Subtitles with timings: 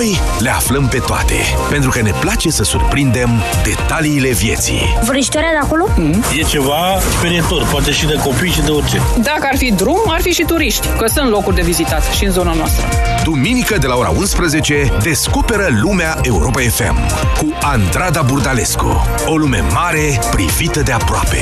[0.00, 1.34] Noi le aflăm pe toate,
[1.70, 3.30] pentru că ne place să surprindem
[3.64, 4.98] detaliile vieții.
[5.04, 5.84] Vrăjitoarea de acolo?
[5.96, 6.24] Mm.
[6.38, 9.00] E ceva sperietor, poate și de copii și de orice.
[9.22, 12.30] Dacă ar fi drum, ar fi și turiști, că sunt locuri de vizitat și în
[12.30, 12.86] zona noastră.
[13.24, 16.96] Duminică de la ora 11, descoperă lumea Europa FM
[17.38, 19.04] cu Andrada Burdalescu.
[19.26, 21.38] O lume mare privită de aproape.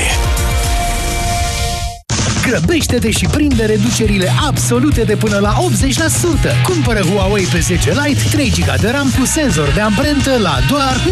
[2.48, 5.56] Grăbește-te și prinde reducerile absolute de până la 80%.
[6.62, 7.68] Cumpără Huawei P10
[8.06, 11.02] Lite 3 GB de RAM cu senzor de amprentă la doar 949,99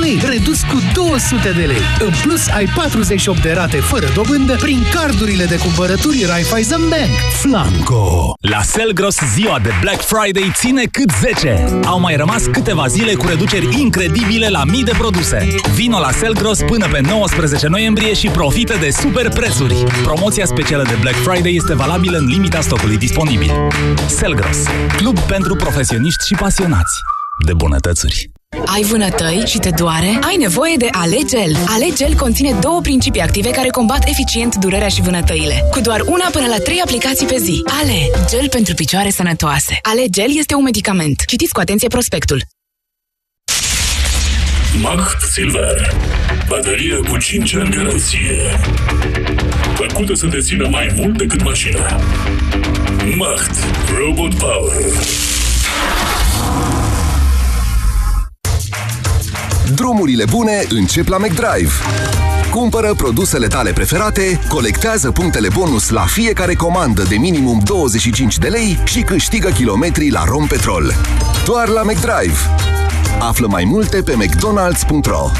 [0.00, 1.80] lei, redus cu 200 de lei.
[1.98, 7.10] În plus, ai 48 de rate fără dobândă prin cardurile de cumpărături Raiffeisen Bank.
[7.40, 8.34] Flanco!
[8.40, 11.80] La Selgros, ziua de Black Friday ține cât 10.
[11.84, 15.48] Au mai rămas câteva zile cu reduceri incredibile la mii de produse.
[15.74, 18.28] Vino la Selgros până pe 19 noiembrie și
[18.68, 19.74] profită de super prețuri.
[20.02, 23.50] Promoția specială de Black Friday este valabilă în limita stocului disponibil.
[24.08, 24.58] Selgros,
[24.96, 26.94] club pentru profesioniști și pasionați
[27.44, 28.30] de bunătățuri.
[28.66, 30.18] Ai vânătăi și te doare?
[30.20, 31.56] Ai nevoie de Alegel.
[31.66, 35.64] Alegel conține două principii active care combat eficient durerea și vânătăile.
[35.70, 37.62] Cu doar una până la trei aplicații pe zi.
[37.80, 39.78] Ale, gel pentru picioare sănătoase.
[39.82, 41.22] Alegel este un medicament.
[41.26, 42.42] Citiți cu atenție prospectul.
[44.82, 45.96] Macht Silver.
[46.48, 48.36] Baterie cu 5 ani garanție.
[49.74, 52.00] Făcută să te țină mai mult decât mașina.
[53.16, 53.50] Macht.
[53.98, 54.76] Robot Power.
[59.74, 61.72] Drumurile bune încep la McDrive.
[62.50, 68.78] Cumpără produsele tale preferate, colectează punctele bonus la fiecare comandă de minimum 25 de lei
[68.84, 70.94] și câștigă kilometri la Rompetrol.
[71.44, 72.38] Doar la McDrive.
[73.18, 75.30] Află mai multe pe mcdonalds.ro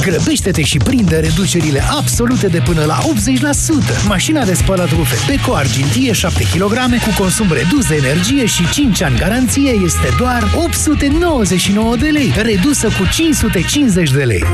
[0.00, 4.06] Grăbește-te și prinde reducerile absolute de până la 80%.
[4.06, 9.02] Mașina de spălat rufe Beko Argintie 7 kg cu consum redus de energie și 5
[9.02, 14.44] ani garanție este doar 899 de lei, redusă cu 550 de lei.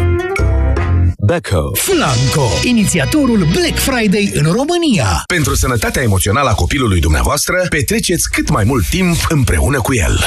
[1.26, 1.71] Beko.
[1.75, 5.22] Flanco, inițiatorul Black Friday în România.
[5.26, 10.26] Pentru sănătatea emoțională a copilului dumneavoastră, petreceți cât mai mult timp împreună cu el.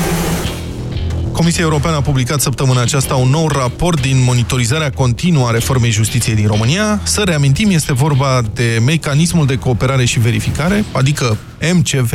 [1.31, 6.35] Comisia Europeană a publicat săptămâna aceasta un nou raport din monitorizarea continuă a reformei justiției
[6.35, 6.99] din România.
[7.03, 11.37] Să reamintim, este vorba de mecanismul de cooperare și verificare, adică
[11.73, 12.13] MCV.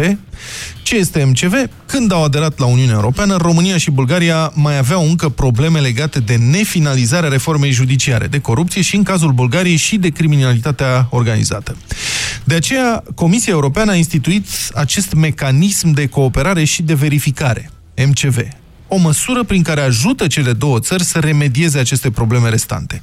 [0.82, 1.52] Ce este MCV?
[1.86, 6.36] Când au aderat la Uniunea Europeană, România și Bulgaria mai aveau încă probleme legate de
[6.36, 11.76] nefinalizarea reformei judiciare, de corupție și, în cazul Bulgariei, și de criminalitatea organizată.
[12.44, 17.70] De aceea, Comisia Europeană a instituit acest mecanism de cooperare și de verificare,
[18.06, 18.38] MCV,
[18.88, 23.00] o măsură prin care ajută cele două țări să remedieze aceste probleme restante.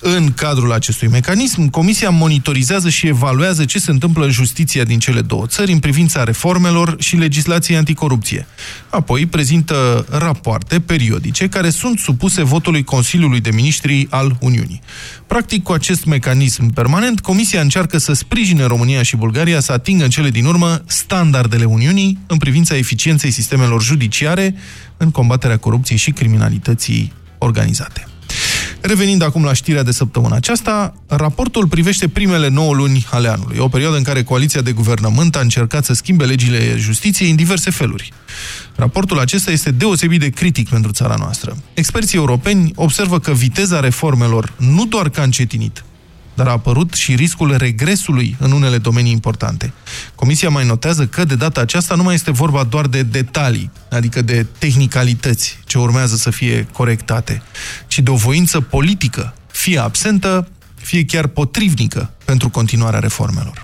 [0.00, 5.20] În cadrul acestui mecanism, Comisia monitorizează și evaluează ce se întâmplă în justiția din cele
[5.20, 8.46] două țări în privința reformelor și legislației anticorupție.
[8.88, 14.80] Apoi prezintă rapoarte periodice care sunt supuse votului Consiliului de Ministri al Uniunii.
[15.26, 20.10] Practic, cu acest mecanism permanent, Comisia încearcă să sprijine România și Bulgaria să atingă în
[20.10, 24.54] cele din urmă standardele Uniunii în privința eficienței sistemelor judiciare,
[24.96, 28.06] în combaterea corupției și criminalității organizate.
[28.80, 33.68] Revenind acum la știrea de săptămâna aceasta, raportul privește primele 9 luni ale anului, o
[33.68, 38.12] perioadă în care coaliția de guvernământ a încercat să schimbe legile justiției în diverse feluri.
[38.74, 41.56] Raportul acesta este deosebit de critic pentru țara noastră.
[41.74, 45.84] Experții europeni observă că viteza reformelor nu doar că a încetinit,
[46.36, 49.72] dar a apărut și riscul regresului în unele domenii importante.
[50.14, 54.22] Comisia mai notează că de data aceasta nu mai este vorba doar de detalii, adică
[54.22, 57.42] de tehnicalități ce urmează să fie corectate,
[57.86, 63.62] ci de o voință politică, fie absentă, fie chiar potrivnică pentru continuarea reformelor.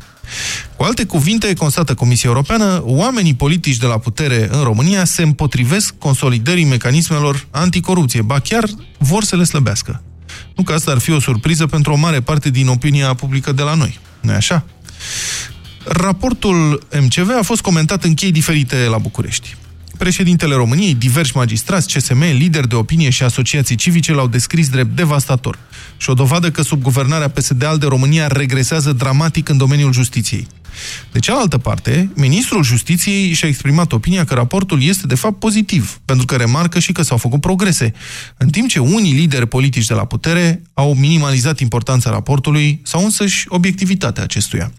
[0.76, 5.94] Cu alte cuvinte, constată Comisia Europeană, oamenii politici de la putere în România se împotrivesc
[5.98, 8.64] consolidării mecanismelor anticorupție, ba chiar
[8.98, 10.02] vor să le slăbească.
[10.62, 13.62] Nu că asta ar fi o surpriză pentru o mare parte din opinia publică de
[13.62, 13.98] la noi.
[14.20, 14.64] nu așa?
[15.84, 19.56] Raportul MCV a fost comentat în chei diferite la București.
[19.98, 25.58] Președintele României, diversi magistrați, CSM, lideri de opinie și asociații civice l-au descris drept devastator
[25.96, 30.46] și o dovadă că sub guvernarea PSD de România regresează dramatic în domeniul justiției.
[31.12, 36.26] De cealaltă parte, ministrul justiției și-a exprimat opinia că raportul este de fapt pozitiv, pentru
[36.26, 37.92] că remarcă și că s-au făcut progrese,
[38.36, 43.44] în timp ce unii lideri politici de la putere au minimalizat importanța raportului sau însăși
[43.48, 44.72] obiectivitatea acestuia.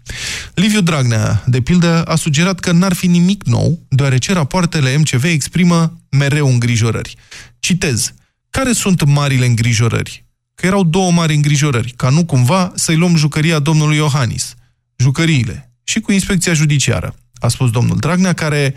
[0.54, 5.98] Liviu Dragnea, de pildă, a sugerat că n-ar fi nimic nou, deoarece rapoartele MCV exprimă
[6.10, 7.16] mereu îngrijorări.
[7.58, 8.14] Citez.
[8.50, 10.24] Care sunt marile îngrijorări?
[10.54, 14.54] Că erau două mari îngrijorări, ca nu cumva să-i luăm jucăria domnului Iohannis.
[14.96, 15.73] Jucăriile.
[15.84, 18.74] Și cu inspecția judiciară, a spus domnul Dragnea, care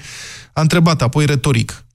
[0.54, 1.86] a întrebat apoi retoric.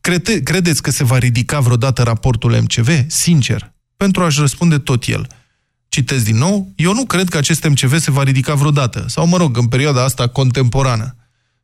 [0.00, 3.10] Crede, credeți că se va ridica vreodată raportul MCV?
[3.10, 3.72] Sincer.
[3.96, 5.26] Pentru a-și răspunde tot el.
[5.88, 9.36] Citez din nou, eu nu cred că acest MCV se va ridica vreodată, sau mă
[9.36, 11.14] rog, în perioada asta contemporană.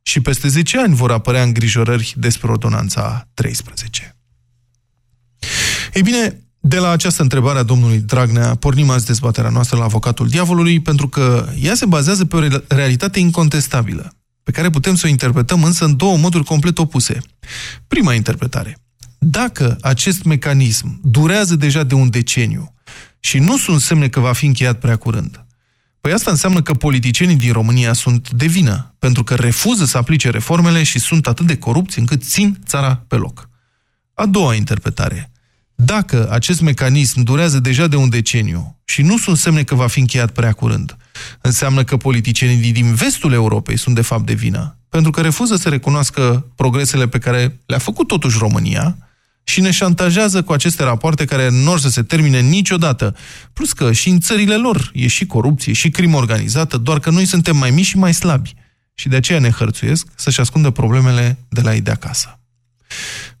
[0.01, 4.15] Și peste 10 ani vor apărea îngrijorări despre ordonanța 13.
[5.93, 10.27] Ei bine, de la această întrebare a domnului Dragnea pornim azi dezbaterea noastră la avocatul
[10.27, 15.09] diavolului, pentru că ea se bazează pe o realitate incontestabilă, pe care putem să o
[15.09, 17.17] interpretăm însă în două moduri complet opuse.
[17.87, 18.77] Prima interpretare.
[19.17, 22.73] Dacă acest mecanism durează deja de un deceniu
[23.19, 25.41] și nu sunt semne că va fi încheiat prea curând,
[26.01, 30.29] Păi asta înseamnă că politicienii din România sunt de vină, pentru că refuză să aplice
[30.29, 33.49] reformele și sunt atât de corupți încât țin țara pe loc.
[34.13, 35.31] A doua interpretare.
[35.83, 39.99] Dacă acest mecanism durează deja de un deceniu și nu sunt semne că va fi
[39.99, 40.97] încheiat prea curând,
[41.41, 45.69] înseamnă că politicienii din vestul Europei sunt de fapt de vină, pentru că refuză să
[45.69, 48.97] recunoască progresele pe care le-a făcut totuși România
[49.43, 53.15] și ne șantajează cu aceste rapoarte care nu or să se termine niciodată.
[53.53, 57.25] Plus că și în țările lor e și corupție, și crimă organizată, doar că noi
[57.25, 58.53] suntem mai mici și mai slabi.
[58.93, 62.39] Și de aceea ne hărțuiesc să-și ascundă problemele de la ei de acasă.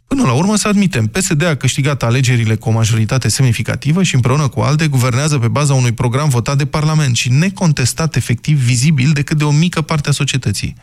[0.07, 4.47] Până la urmă să admitem, PSD a câștigat alegerile cu o majoritate semnificativă și împreună
[4.47, 9.37] cu alte guvernează pe baza unui program votat de Parlament și necontestat efectiv vizibil decât
[9.37, 10.75] de o mică parte a societății.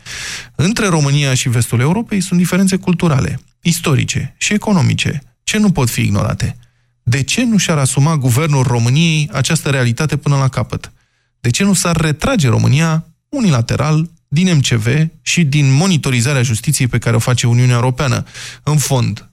[0.55, 6.01] Între România și vestul Europei sunt diferențe culturale, istorice și economice, ce nu pot fi
[6.01, 6.57] ignorate.
[7.03, 10.91] De ce nu și-ar asuma guvernul României această realitate până la capăt?
[11.39, 14.87] De ce nu s-ar retrage România unilateral din MCV
[15.21, 18.23] și din monitorizarea justiției pe care o face Uniunea Europeană.
[18.63, 19.29] În fond,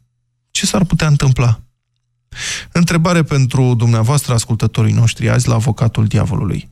[0.50, 1.60] ce s-ar putea întâmpla?
[2.72, 6.68] Întrebare pentru dumneavoastră, ascultătorii noștri, azi la avocatul diavolului.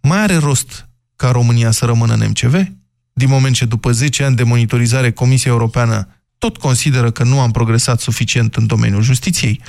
[0.00, 2.66] Mai are rost ca România să rămână în MCV?
[3.12, 6.08] Din moment ce după 10 ani de monitorizare Comisia Europeană
[6.38, 9.60] tot consideră că nu am progresat suficient în domeniul justiției.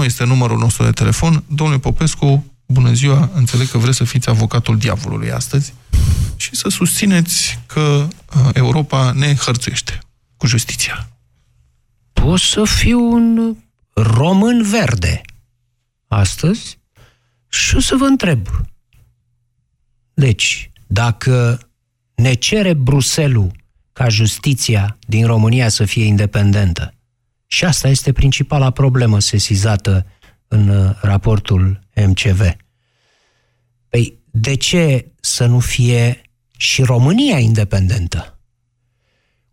[0.00, 1.42] 0372069599 este numărul nostru de telefon.
[1.46, 5.74] Domnule Popescu, bună ziua, înțeleg că vreți să fiți avocatul diavolului astăzi
[6.36, 9.98] și să susțineți că uh, Europa ne hărțuiește
[10.36, 11.08] cu justiția.
[12.12, 13.56] Pot să fiu un
[13.92, 15.20] român verde
[16.08, 16.78] astăzi
[17.48, 18.46] și o să vă întreb.
[20.14, 21.60] Deci, dacă
[22.14, 23.52] ne cere Bruselul
[23.92, 26.94] ca justiția din România să fie independentă,
[27.46, 30.06] și asta este principala problemă sesizată
[30.52, 32.56] în uh, raportul MCV.
[33.88, 36.22] Păi, de ce să nu fie
[36.56, 38.38] și România independentă?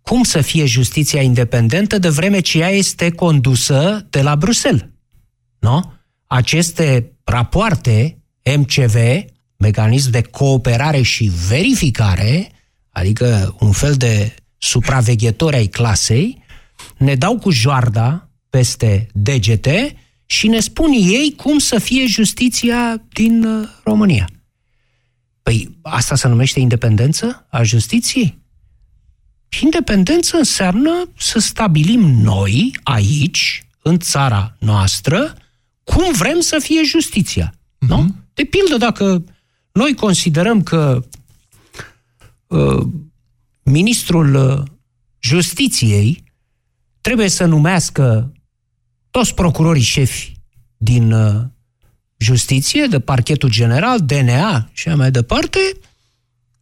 [0.01, 4.85] Cum să fie justiția independentă de vreme ce ea este condusă de la Bruxelles?
[5.59, 5.93] Nu?
[6.27, 8.21] Aceste rapoarte
[8.57, 8.95] MCV,
[9.57, 12.51] mecanism de cooperare și verificare,
[12.89, 16.43] adică un fel de supraveghetori ai clasei,
[16.97, 19.95] ne dau cu joarda peste degete
[20.29, 24.29] și ne spun ei cum să fie justiția din uh, România.
[25.43, 28.37] Păi asta se numește independență a justiției?
[29.61, 35.35] Independență înseamnă să stabilim noi, aici, în țara noastră,
[35.83, 37.53] cum vrem să fie justiția.
[37.53, 37.87] Uh-huh.
[37.87, 38.15] Nu?
[38.33, 39.23] De pildă, dacă
[39.71, 41.05] noi considerăm că
[42.47, 42.87] uh,
[43.63, 44.63] ministrul uh,
[45.19, 46.23] justiției
[47.01, 48.31] trebuie să numească
[49.17, 50.33] toți procurorii șefi
[50.77, 51.41] din uh,
[52.17, 55.59] justiție, de parchetul general, DNA și mai departe,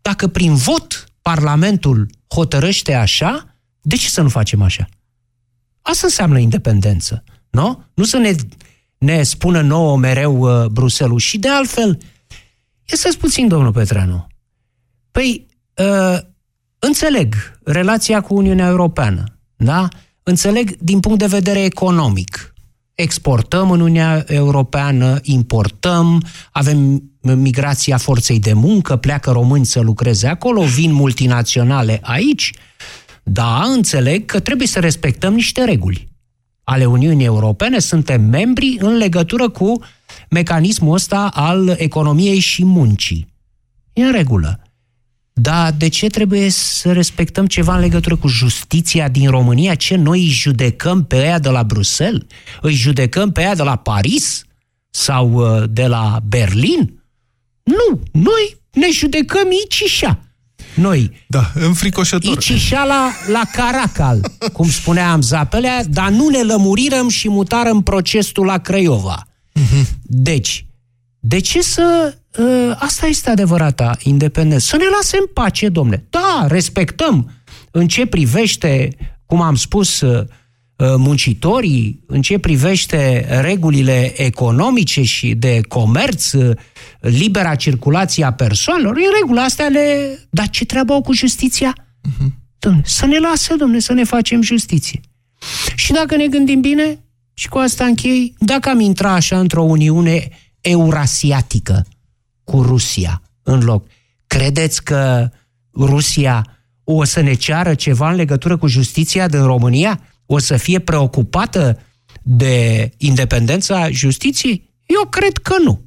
[0.02, 4.90] dacă prin vot Parlamentul hotărăște așa, de ce să nu facem așa?
[5.82, 7.84] Asta înseamnă independență, nu?
[7.94, 8.36] Nu să ne,
[8.98, 11.20] ne spună nouă mereu uh, Bruselul.
[11.20, 11.98] Și de altfel,
[12.84, 14.28] să puțin, domnul Petreanu.
[15.12, 16.20] Păi, uh,
[16.80, 19.24] înțeleg relația cu Uniunea Europeană,
[19.56, 19.88] da?
[20.28, 22.54] Înțeleg din punct de vedere economic.
[22.96, 30.62] Exportăm în Uniunea Europeană, importăm, avem migrația forței de muncă, pleacă români să lucreze acolo,
[30.62, 32.54] vin multinaționale aici.
[33.24, 36.08] Da, înțeleg că trebuie să respectăm niște reguli
[36.66, 39.80] ale Uniunii Europene, suntem membri în legătură cu
[40.30, 43.28] mecanismul ăsta al economiei și muncii.
[43.94, 44.60] E în regulă.
[45.42, 49.76] Dar de ce trebuie să respectăm ceva în legătură cu justiția din România?
[49.76, 52.22] Ce noi îi judecăm pe ea de la Bruxelles?
[52.62, 54.44] Îi judecăm pe ea de la Paris?
[54.90, 57.04] Sau uh, de la Berlin?
[57.64, 60.20] Nu, noi ne judecăm icișa.
[60.76, 61.12] Noi.
[61.28, 62.38] Da, înfricoșător.
[62.38, 68.58] Icișa la, la Caracal, cum spunea Zapelea, dar nu ne lămurirăm și mutarăm procesul la
[68.58, 69.28] Craiova.
[69.60, 69.86] Uh-huh.
[70.02, 70.66] Deci,
[71.20, 72.18] de ce să...
[72.38, 74.66] Uh, asta este adevărata independență.
[74.66, 76.06] Să ne lase în pace, domne.
[76.10, 77.32] Da, respectăm
[77.72, 78.90] în ce privește,
[79.26, 80.26] cum am spus, uh,
[80.78, 86.58] muncitorii, în ce privește regulile economice și de comerț, uh,
[87.00, 90.20] libera circulație a persoanelor, în regulă astea le...
[90.30, 91.76] Dar ce treabă au cu justiția?
[91.78, 92.28] Uh-huh.
[92.60, 95.02] Domne, să ne lasă, domne, să ne facem justiție.
[95.76, 97.00] Și dacă ne gândim bine,
[97.34, 100.30] și cu asta închei, dacă am intrat așa într-o uniune
[100.62, 101.86] eurasiatică
[102.46, 103.88] cu Rusia în loc,
[104.28, 105.30] credeți că
[105.74, 106.46] Rusia
[106.84, 110.02] o să ne ceară ceva în legătură cu justiția din România?
[110.26, 111.80] O să fie preocupată
[112.22, 114.74] de independența justiției?
[114.86, 115.85] Eu cred că nu.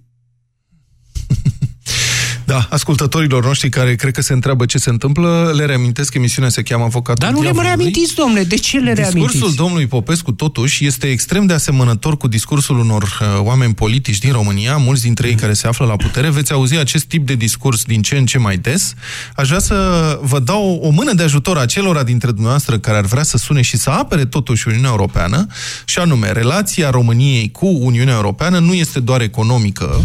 [2.48, 6.50] Da, ascultătorilor noștri care cred că se întreabă ce se întâmplă, le reamintesc că emisiunea
[6.50, 9.14] se cheamă Avocatul Dar nu le mai reamintiți, domnule, de ce le reamintiți?
[9.14, 14.32] Discursul domnului Popescu, totuși, este extrem de asemănător cu discursul unor uh, oameni politici din
[14.32, 16.30] România, mulți dintre ei care se află la putere.
[16.30, 18.94] Veți auzi acest tip de discurs din ce în ce mai des.
[19.36, 23.22] Aș vrea să vă dau o mână de ajutor acelora dintre dumneavoastră care ar vrea
[23.22, 25.46] să sune și să apere totuși Uniunea Europeană,
[25.84, 30.04] și anume, relația României cu Uniunea Europeană nu este doar economică,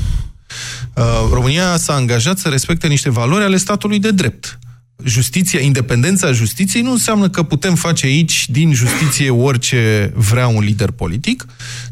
[0.54, 0.83] Uh,
[1.32, 4.60] România s-a angajat să respecte niște valori ale statului de drept
[5.04, 10.92] justiția, independența justiției nu înseamnă că putem face aici din justiție orice vrea un lider
[10.92, 11.46] politic,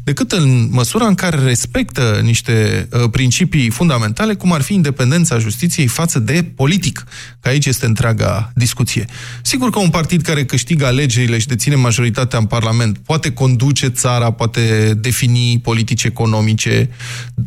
[0.04, 5.86] decât în măsura în care respectă niște uh, principii fundamentale, cum ar fi independența justiției
[5.86, 7.04] față de politic,
[7.40, 9.04] că aici este întreaga discuție.
[9.42, 14.30] Sigur că un partid care câștigă alegerile și deține majoritatea în Parlament poate conduce țara,
[14.30, 16.88] poate defini politici economice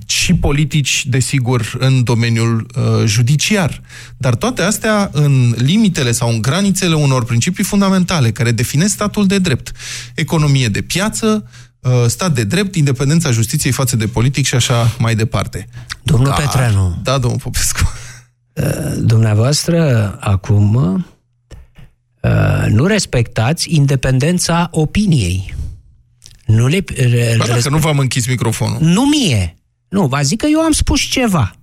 [0.06, 3.82] și politici, desigur, în domeniul uh, judiciar.
[4.18, 9.40] Dar toate astea în limitele sau în granițele unor principii fundamentale care definesc statul de
[9.40, 9.72] drept.
[10.16, 11.50] Economie de piață,
[11.80, 15.68] uh, stat de drept, independența justiției față de politic și așa mai departe.
[16.04, 17.00] Domnul da, Petreanu.
[17.04, 17.92] Da, domnul Popescu.
[18.54, 18.64] Uh,
[18.98, 20.76] dumneavoastră, acum,
[22.22, 25.56] uh, nu respectați independența opiniei.
[26.46, 26.84] Nu le,
[27.38, 28.78] ba dacă nu v-am închis microfonul.
[28.82, 29.56] Nu mie.
[29.88, 31.56] Nu, vă zic că eu am spus ceva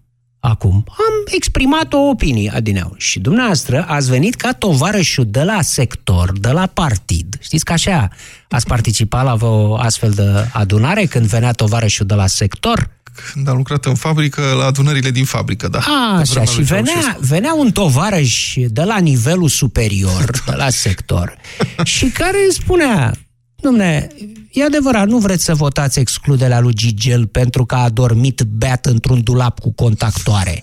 [0.45, 0.85] acum.
[0.89, 2.95] Am exprimat o opinie, Adineau.
[2.97, 7.37] Și dumneavoastră ați venit ca tovarășul de la sector, de la partid.
[7.41, 8.09] Știți că așa
[8.49, 12.91] ați participat la o astfel de adunare când venea tovarășul de la sector?
[13.33, 15.79] Când am lucrat în fabrică, la adunările din fabrică, da.
[15.79, 21.37] A, așa, și venea, venea un tovarăș de la nivelul superior, de la sector,
[21.85, 23.15] și care spunea,
[23.63, 24.09] Domne,
[24.51, 29.23] e adevărat, nu vreți să votați excluderea lui Gigel pentru că a dormit beat într-un
[29.23, 30.63] dulap cu contactoare.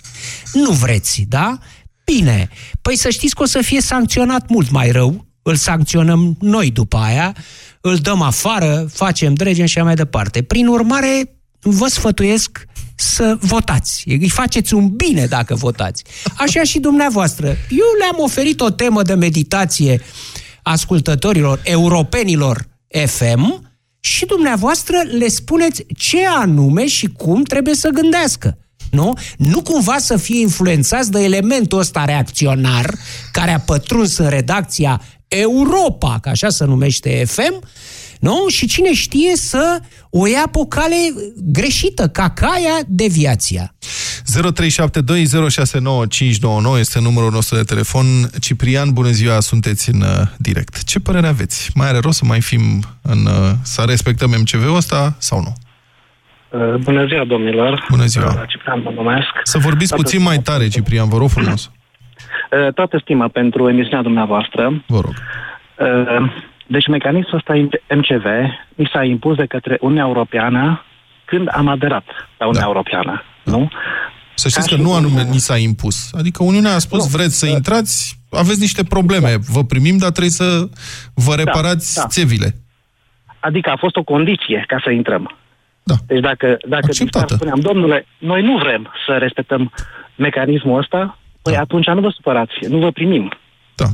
[0.53, 1.57] Nu vreți, da?
[2.05, 2.49] Bine,
[2.81, 6.97] păi să știți că o să fie sancționat mult mai rău, îl sancționăm noi după
[6.97, 7.35] aia,
[7.81, 10.41] îl dăm afară, facem drege și așa mai departe.
[10.41, 12.65] Prin urmare, vă sfătuiesc
[12.95, 14.03] să votați.
[14.07, 16.03] Îi faceți un bine dacă votați.
[16.37, 17.47] Așa și dumneavoastră.
[17.69, 20.01] Eu le-am oferit o temă de meditație
[20.63, 22.67] ascultătorilor, europenilor
[23.05, 23.67] FM
[23.99, 28.57] și dumneavoastră le spuneți ce anume și cum trebuie să gândească.
[28.91, 29.13] Nu?
[29.37, 32.93] Nu cumva să fie influențați de elementul ăsta reacționar
[33.31, 37.63] care a pătruns în redacția Europa, că așa se numește FM,
[38.19, 38.47] nu?
[38.47, 40.95] Și cine știe să o ia pe o cale
[41.35, 43.73] greșită, ca caia deviația.
[44.29, 44.33] 0372069599
[46.79, 48.05] este numărul nostru de telefon.
[48.39, 50.07] Ciprian, bună ziua, sunteți în uh,
[50.37, 50.83] direct.
[50.83, 51.71] Ce părere aveți?
[51.75, 52.61] Mai are rost să mai fim
[53.01, 53.25] în...
[53.25, 53.31] Uh,
[53.63, 55.53] să respectăm MCV-ul ăsta sau nu?
[56.59, 57.85] Uh, bună ziua, domnilor.
[57.89, 58.45] Bună ziua.
[58.47, 59.27] Ciprian, mă numesc.
[59.43, 61.71] Să vorbiți Toată puțin mai tare, Ciprian, vă rog frumos.
[62.75, 64.83] Toată stima pentru emisiunea dumneavoastră.
[64.87, 65.13] Vă rog.
[66.69, 67.53] Deci mecanismul ăsta
[67.95, 68.25] MCV
[68.75, 70.83] mi s-a impus de către Uniunea Europeană
[71.25, 72.05] când am aderat
[72.37, 72.73] la Uniunea da.
[72.73, 73.23] Europeană.
[73.43, 73.51] Da.
[73.51, 73.69] Nu?
[74.33, 76.09] Să știți Ca că nu anume ni s-a impus.
[76.13, 79.37] Adică Uniunea a spus, nu, vreți să uh, intrați, aveți niște probleme, da.
[79.51, 80.69] vă primim, dar trebuie să
[81.13, 82.07] vă da, reparați da, da.
[82.07, 82.55] țevile.
[83.39, 85.37] Adică a fost o condiție ca să intrăm.
[85.83, 85.95] Da.
[86.05, 89.71] Deci dacă, dacă spuneam, domnule, noi nu vrem să respectăm
[90.15, 91.59] mecanismul ăsta, păi da.
[91.59, 93.31] atunci nu vă supărați, nu vă primim.
[93.75, 93.85] Da.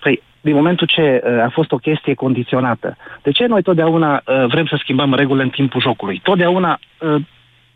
[0.00, 2.96] Păi din momentul ce uh, a fost o chestie condiționată.
[3.22, 6.20] De ce noi totdeauna uh, vrem să schimbăm regulile în timpul jocului?
[6.22, 7.22] Totdeauna uh,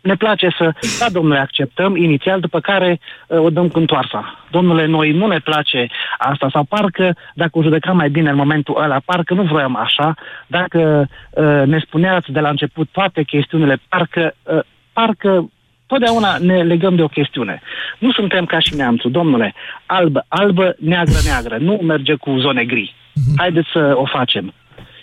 [0.05, 4.45] ne place să, da, domnule, acceptăm inițial, după care uh, o dăm cu întoarsa.
[4.51, 8.81] Domnule, noi nu ne place asta, sau parcă, dacă o judecăm mai bine în momentul
[8.81, 10.13] ăla, parcă nu vroiam așa,
[10.47, 14.59] dacă uh, ne spuneați de la început toate chestiunile, parcă, uh,
[14.93, 15.49] parcă
[15.87, 17.61] totdeauna ne legăm de o chestiune.
[17.99, 19.53] Nu suntem ca și neamțul, domnule,
[19.85, 21.57] albă, albă, neagră, neagră.
[21.57, 22.95] Nu merge cu zone gri.
[23.35, 24.53] Haideți să o facem.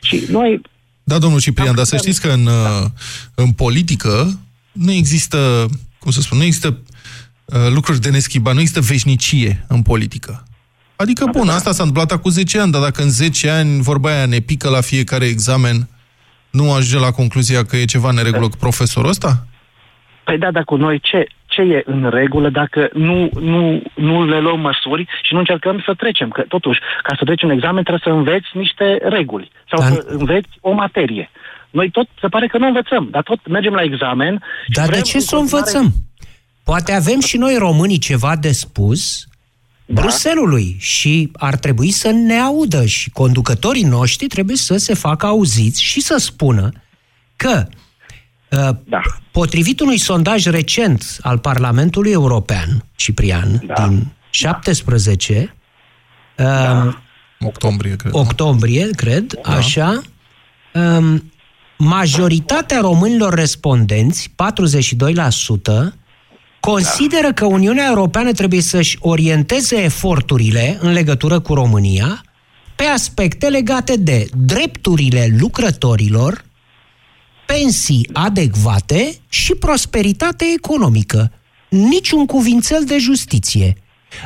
[0.03, 0.61] Și noi...
[1.05, 2.85] Da, domnul Ciprian, dar să știți că în, da.
[3.35, 4.41] în politică
[4.73, 5.67] nu există,
[5.99, 6.79] cum să spun, nu există
[7.45, 10.45] uh, lucruri de neschibat, nu există veșnicie în politică.
[10.97, 14.27] Adică, bun, asta s-a întâmplat acum 10 ani, dar dacă în 10 ani vorba aia
[14.27, 15.89] ne pică la fiecare examen,
[16.51, 19.47] nu ajunge la concluzia că e ceva neregulă cu profesorul ăsta?
[20.25, 24.41] Păi da, dar cu noi ce, ce e în regulă dacă nu, nu, nu le
[24.41, 26.29] luăm măsuri și nu încercăm să trecem?
[26.29, 29.91] Că totuși, ca să treci un examen trebuie să înveți niște reguli sau dar...
[29.91, 31.31] să înveți o materie.
[31.71, 34.43] Noi tot se pare că nu învățăm, dar tot mergem la examen.
[34.67, 35.93] Dar de ce să învățăm?
[36.65, 39.27] Poate avem și noi românii ceva de spus
[39.87, 40.01] da.
[40.01, 45.83] Bruselului și ar trebui să ne audă și conducătorii noștri trebuie să se facă auziți
[45.83, 46.71] și să spună
[47.37, 47.81] că uh,
[48.85, 49.01] da.
[49.31, 53.89] potrivit unui sondaj recent al Parlamentului European, Ciprian, da.
[53.89, 55.55] din 17
[56.37, 56.45] da.
[56.45, 57.03] da.
[57.41, 58.15] octombrie, cred.
[58.15, 59.57] Octombrie, cred, da.
[59.57, 60.03] așa,
[60.75, 61.33] um,
[61.79, 64.33] majoritatea românilor respondenți, 42%,
[66.61, 67.33] consideră da.
[67.33, 72.23] că Uniunea Europeană trebuie să-și orienteze eforturile în legătură cu România
[72.77, 76.45] pe aspecte legate de drepturile lucrătorilor,
[77.47, 81.33] pensii adecvate și prosperitate economică.
[81.69, 83.77] Niciun cuvințel de justiție.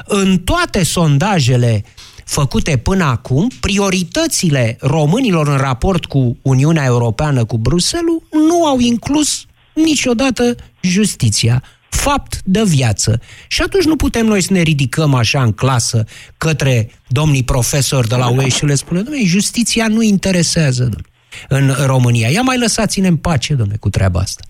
[0.04, 1.84] În toate sondajele
[2.24, 9.44] făcute până acum, prioritățile românilor în raport cu Uniunea Europeană, cu Bruselul, nu au inclus
[9.74, 13.20] niciodată justiția fapt de viață.
[13.48, 16.04] Și atunci nu putem noi să ne ridicăm așa în clasă
[16.36, 21.04] către domnii profesori de la UE și le spunem, domnule, justiția nu interesează domnule,
[21.48, 22.28] în România.
[22.28, 24.44] Ia mai lăsați-ne în pace, domnule, cu treaba asta.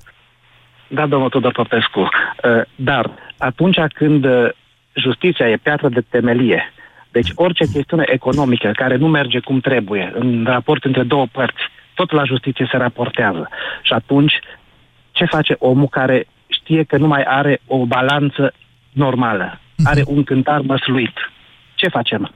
[0.89, 2.01] Da, domnul Tudor Popescu.
[2.01, 2.09] Uh,
[2.75, 4.49] dar atunci când uh,
[4.93, 6.73] justiția e piatră de temelie,
[7.11, 11.63] deci orice chestiune economică care nu merge cum trebuie, în raport între două părți,
[11.95, 13.49] tot la justiție se raportează.
[13.83, 14.41] Și atunci,
[15.13, 18.55] ce face omul care știe că nu mai are o balanță
[18.93, 19.61] normală.
[19.77, 19.89] Mhm.
[19.89, 21.17] Are un cântar măsluit.
[21.75, 22.33] Ce facem?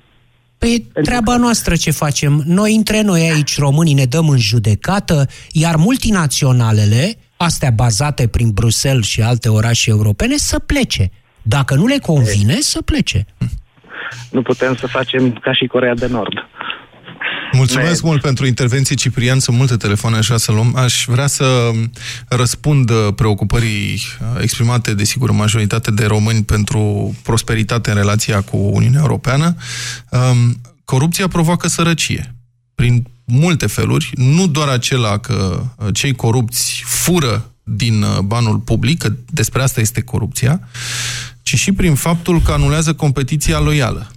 [0.60, 2.42] Păi treaba noastră ce facem.
[2.46, 9.06] Noi între noi aici, românii, ne dăm în judecată, iar multinaționalele, astea bazate prin Bruxelles
[9.06, 11.10] și alte orașe europene, să plece.
[11.42, 13.26] Dacă nu le convine, să plece.
[14.30, 16.34] Nu putem să facem ca și Corea de Nord.
[17.52, 19.40] Mulțumesc mult pentru intervenție, Ciprian.
[19.40, 20.76] Sunt multe telefoane așa să luăm.
[20.76, 21.70] Aș vrea să
[22.28, 29.56] răspund preocupării uh, exprimate, desigur, majoritate de români pentru prosperitate în relația cu Uniunea Europeană.
[30.10, 32.34] Um, corupția provoacă sărăcie.
[32.74, 38.98] Prin multe feluri, nu doar acela că uh, cei corupți fură din uh, banul public,
[38.98, 40.60] că despre asta este corupția,
[41.42, 44.10] ci și prin faptul că anulează competiția loială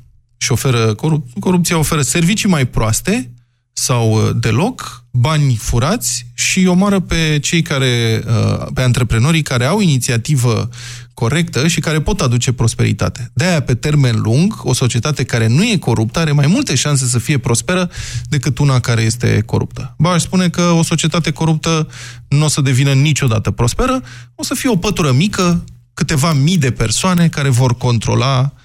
[0.43, 3.33] și oferă, corup corupția oferă servicii mai proaste
[3.73, 9.79] sau uh, deloc, bani furați și omoară pe cei care, uh, pe antreprenorii care au
[9.79, 10.69] inițiativă
[11.13, 13.31] corectă și care pot aduce prosperitate.
[13.33, 17.19] De-aia, pe termen lung, o societate care nu e coruptă are mai multe șanse să
[17.19, 17.89] fie prosperă
[18.29, 19.95] decât una care este coruptă.
[19.97, 21.87] Ba, aș spune că o societate coruptă
[22.27, 24.01] nu o să devină niciodată prosperă,
[24.35, 28.62] o să fie o pătură mică, câteva mii de persoane care vor controla Uh,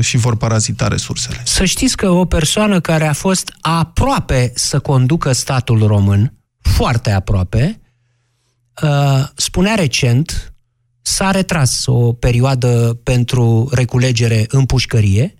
[0.00, 1.42] și vor parazita resursele.
[1.44, 7.80] Să știți că o persoană care a fost aproape să conducă statul român, foarte aproape,
[8.82, 10.54] uh, spunea recent,
[11.02, 15.34] s-a retras o perioadă pentru reculegere în pușcărie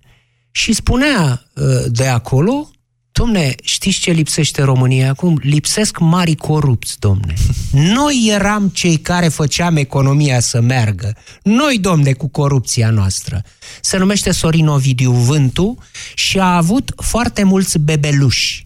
[0.50, 2.70] și spunea uh, de acolo
[3.18, 5.38] Domne, știți ce lipsește România acum?
[5.42, 7.34] Lipsesc mari corupți, domne.
[7.72, 11.16] Noi eram cei care făceam economia să meargă.
[11.42, 13.42] Noi, domne, cu corupția noastră.
[13.80, 15.78] Se numește Sorin Ovidiu Vântu
[16.14, 18.62] și a avut foarte mulți bebeluși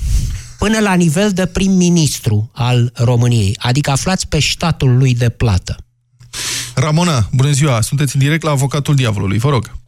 [0.59, 5.77] până la nivel de prim-ministru al României, adică aflați pe statul lui de plată.
[6.75, 7.81] Ramona, bună ziua!
[7.81, 9.80] Sunteți în direct la Avocatul Diavolului, vă rog.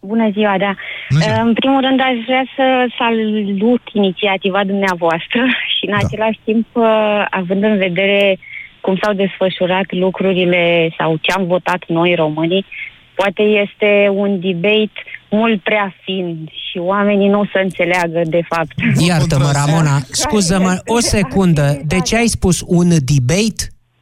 [0.00, 0.74] Bună ziua, da.
[1.10, 1.40] Bună ziua.
[1.40, 5.40] În primul rând aș vrea să salut inițiativa dumneavoastră
[5.74, 6.06] și în da.
[6.06, 8.38] același timp, uh, având în vedere
[8.80, 12.66] cum s-au desfășurat lucrurile sau ce am votat noi românii,
[13.14, 14.92] poate este un debate
[15.30, 18.72] mult prea fin și oamenii nu o să înțeleagă de fapt.
[19.08, 21.80] Iartă-mă, Ramona, scuză-mă o secundă.
[21.84, 23.54] De ce ai spus un debate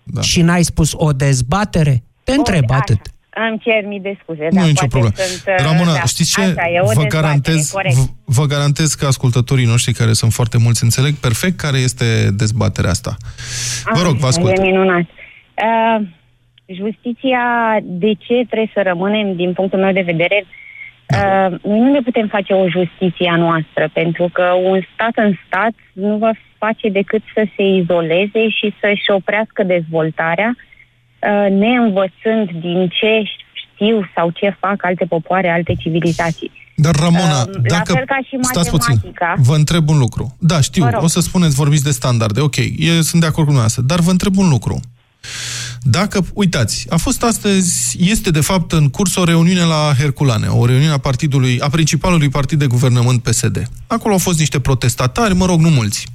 [0.02, 0.20] da.
[0.20, 2.02] și n-ai spus o dezbatere?
[2.24, 3.00] Te întreb atât.
[3.00, 3.17] Așa.
[3.46, 4.48] Îmi cer mii de scuze.
[4.50, 5.14] Nu da, e nicio problemă.
[5.16, 6.54] Sunt, uh, Ramona, da, știți ce?
[6.94, 7.74] vă, garantez,
[8.24, 12.04] vă garantez că ascultătorii noștri, care sunt foarte mulți, înțeleg perfect care este
[12.36, 13.16] dezbaterea asta.
[13.94, 14.58] Vă rog, vă ascult.
[14.58, 15.06] E minunat.
[15.66, 16.06] Uh,
[16.66, 17.44] justiția,
[17.82, 22.26] de ce trebuie să rămânem, din punctul meu de vedere, uh, noi nu ne putem
[22.26, 27.22] face o justiție a noastră, pentru că un stat în stat nu va face decât
[27.34, 30.56] să se izoleze și să-și oprească dezvoltarea,
[31.22, 36.50] uh, neînvățând din ce știu sau ce fac alte popoare, alte civilizații.
[36.80, 37.92] Dar, Ramona, Uh, la dacă...
[37.92, 39.34] fel ca și Stați puțin, matematica.
[39.38, 40.36] vă întreb un lucru.
[40.38, 41.02] Da, știu, Vă rog.
[41.02, 44.10] o să spuneți, vorbiți de standarde, ok, eu sunt de acord cu dumneavoastră, dar vă
[44.10, 44.80] întreb un lucru.
[45.82, 50.66] Dacă, uitați, a fost astăzi, este de fapt în curs o reuniune la Herculane, o
[50.66, 53.68] reuniune a partidului, a principalului partid de guvernământ PSD.
[53.86, 56.06] Acolo au fost niște protestatari, mă rog, nu mulți.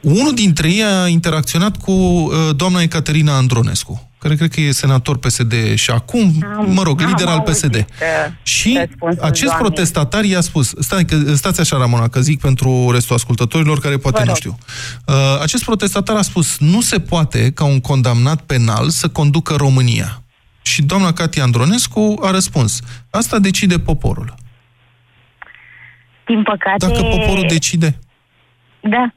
[0.00, 5.18] Unul dintre ei a interacționat cu uh, doamna Ecaterina Andronescu, care cred că e senator
[5.18, 7.74] PSD și acum, Am- mă rog, am lider al auzit, PSD.
[7.74, 7.84] uh,
[8.42, 9.66] Și răspunsul acest doamnei.
[9.70, 14.18] protestatar i-a spus, stai, că, stați așa, Ramona, că zic pentru restul ascultătorilor care poate
[14.18, 14.36] Vă nu rog.
[14.36, 14.58] știu.
[15.06, 20.22] Uh, acest protestatar a spus, nu se poate ca un condamnat penal să conducă România.
[20.62, 22.80] Și doamna Katia Andronescu a răspuns,
[23.10, 24.34] asta decide poporul.
[26.26, 26.86] Din păcate...
[26.86, 27.98] Dacă poporul decide,
[28.80, 29.12] Da,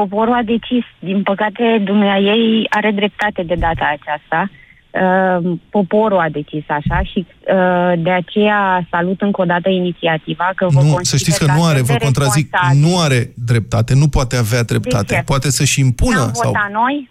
[0.00, 0.84] poporul a decis.
[0.98, 4.50] Din păcate, dumnea ei are dreptate de data aceasta.
[4.50, 10.66] Uh, poporul a decis așa și uh, de aceea salut încă o dată inițiativa că
[10.66, 12.80] vă nu, consider să știți că ca nu are, semn vă de contrazic, responsabil.
[12.84, 15.14] nu are dreptate, nu poate avea dreptate.
[15.14, 15.22] ce?
[15.24, 16.16] Poate să-și impună.
[16.16, 16.50] N-am Sau...
[16.50, 17.10] votat noi?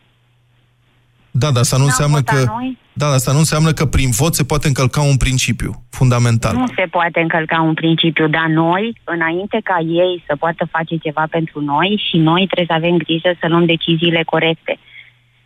[1.31, 2.51] Da, dar asta nu N-am înseamnă votat că...
[2.57, 2.77] noi?
[2.93, 6.55] Da, dar asta nu înseamnă că prin vot se poate încălca un principiu fundamental.
[6.55, 11.25] Nu se poate încălca un principiu, dar noi, înainte ca ei să poată face ceva
[11.29, 14.77] pentru noi și noi trebuie să avem grijă să luăm deciziile corecte.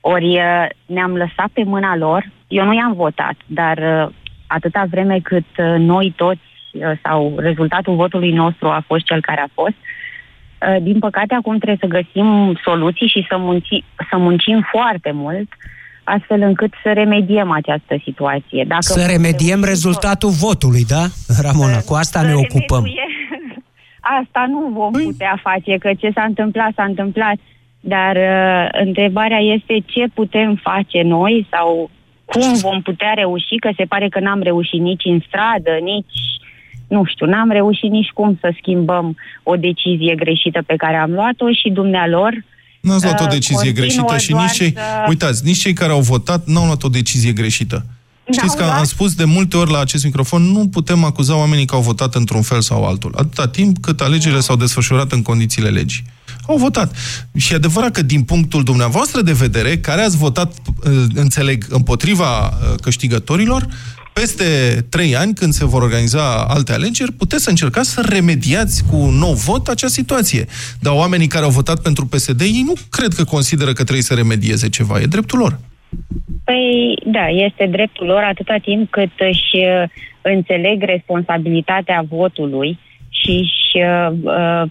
[0.01, 4.13] Ori uh, ne-am lăsat pe mâna lor, eu nu i-am votat, dar uh,
[4.47, 9.41] atâta vreme cât uh, noi toți uh, sau rezultatul votului nostru a fost cel care
[9.41, 14.67] a fost, uh, din păcate acum trebuie să găsim soluții și să, munci, să muncim
[14.71, 15.47] foarte mult
[16.15, 18.63] astfel încât să remediem această situație.
[18.67, 21.03] Dacă Să remediem rezultatul votului, da,
[21.41, 21.79] Ramona?
[21.87, 22.83] Cu asta ne ocupăm.
[22.83, 23.15] remedie-
[24.21, 27.37] Asta nu vom Păi- putea face, că ce s-a întâmplat, s-a întâmplat.
[27.79, 31.89] Dar uh, întrebarea este ce putem face noi sau
[32.25, 36.19] cum vom putea reuși, că se pare că n-am reușit nici în stradă, nici,
[36.87, 41.47] nu știu, n-am reușit nici cum să schimbăm o decizie greșită pe care am luat-o
[41.51, 42.31] și dumnealor
[42.87, 44.73] N-ați luat o uh, decizie continuă greșită și doar nici cei...
[44.75, 47.85] să- Uitați, nici cei care au votat n-au luat o decizie greșită.
[48.31, 48.77] Știți că luat?
[48.77, 52.15] am spus de multe ori la acest microfon, nu putem acuza oamenii că au votat
[52.15, 53.13] într-un fel sau altul.
[53.17, 56.03] Atâta timp cât alegerile s-au desfășurat în condițiile legii.
[56.47, 56.95] Au votat.
[57.37, 62.47] Și e adevărat că din punctul dumneavoastră de vedere, care ați votat, uh, înțeleg, împotriva
[62.47, 63.67] uh, câștigătorilor,
[64.19, 64.47] peste
[64.89, 66.25] trei ani, când se vor organiza
[66.55, 70.43] alte alegeri, puteți să încercați să remediați cu un nou vot acea situație.
[70.81, 74.13] Dar oamenii care au votat pentru PSD, ei nu cred că consideră că trebuie să
[74.13, 74.95] remedieze ceva.
[74.99, 75.53] E dreptul lor.
[76.43, 79.83] Păi, da, este dreptul lor atâta timp cât își uh,
[80.21, 84.63] înțeleg responsabilitatea votului și își, uh, uh,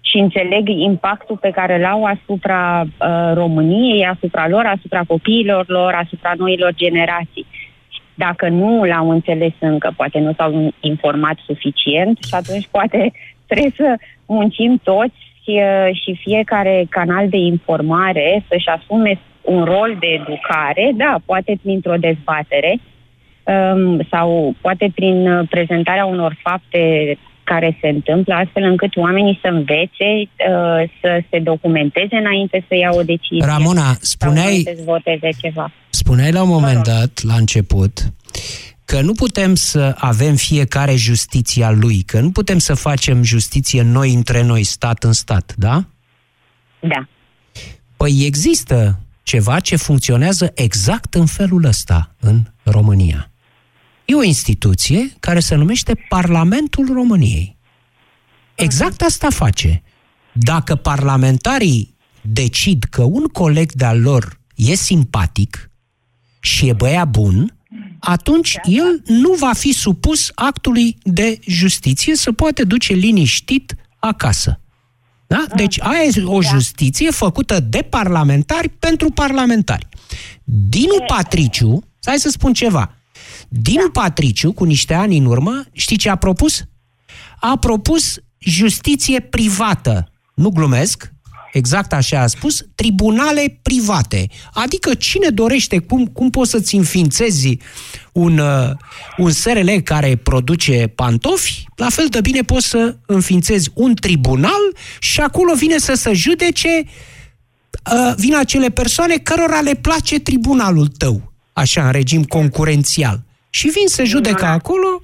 [0.00, 5.92] și înțeleg impactul pe care îl au asupra uh, României, asupra lor, asupra copiilor lor,
[5.92, 7.46] asupra noilor generații.
[8.26, 13.12] Dacă nu l-au înțeles încă, poate nu s-au informat suficient și atunci poate
[13.48, 13.94] trebuie să
[14.26, 21.16] muncim toți uh, și fiecare canal de informare să-și asume un rol de educare, da,
[21.24, 22.72] poate printr-o dezbatere
[23.44, 27.16] um, sau poate prin uh, prezentarea unor fapte
[27.52, 32.90] care se întâmplă, astfel încât oamenii să învețe, uh, să se documenteze înainte să ia
[32.92, 33.44] o decizie.
[33.44, 35.72] Ramona, Sau spuneai, înainte să voteze ceva.
[35.90, 37.92] spuneai la un moment dat, la început,
[38.84, 44.12] că nu putem să avem fiecare justiția lui, că nu putem să facem justiție noi
[44.14, 45.84] între noi, stat în stat, da?
[46.80, 47.08] Da.
[47.96, 53.29] Păi există ceva ce funcționează exact în felul ăsta în România.
[54.10, 57.58] E o instituție care se numește Parlamentul României.
[58.54, 59.82] Exact asta face.
[60.32, 65.70] Dacă parlamentarii decid că un coleg de-al lor e simpatic
[66.40, 67.56] și e băiat bun,
[67.98, 74.60] atunci el nu va fi supus actului de justiție să poate duce liniștit acasă.
[75.26, 75.44] Da?
[75.56, 79.88] Deci aia e o justiție făcută de parlamentari pentru parlamentari.
[80.44, 82.94] Dinu Patriciu, hai să spun ceva,
[83.52, 86.64] Dinu Patriciu, cu niște ani în urmă, știi ce a propus?
[87.40, 90.12] A propus justiție privată.
[90.34, 91.12] Nu glumesc,
[91.52, 94.26] exact așa a spus, tribunale private.
[94.52, 97.56] Adică cine dorește, cum, cum poți să-ți înființezi
[98.12, 98.70] un, uh,
[99.16, 105.20] un SRL care produce pantofi, la fel de bine poți să înființezi un tribunal și
[105.20, 106.84] acolo vine să se judece
[107.92, 111.32] uh, vin acele persoane cărora le place tribunalul tău.
[111.52, 113.28] așa, în regim concurențial.
[113.50, 115.00] Și vin să judecă acolo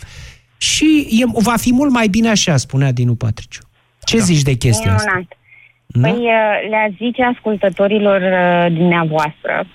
[0.59, 3.63] și e, va fi mult mai bine așa, spunea Dinu Patriciu.
[4.05, 4.23] Ce da.
[4.23, 5.11] zici de chestia asta?
[5.11, 5.37] Minunat.
[6.01, 9.67] Păi uh, le-a zice ascultătorilor uh, dumneavoastră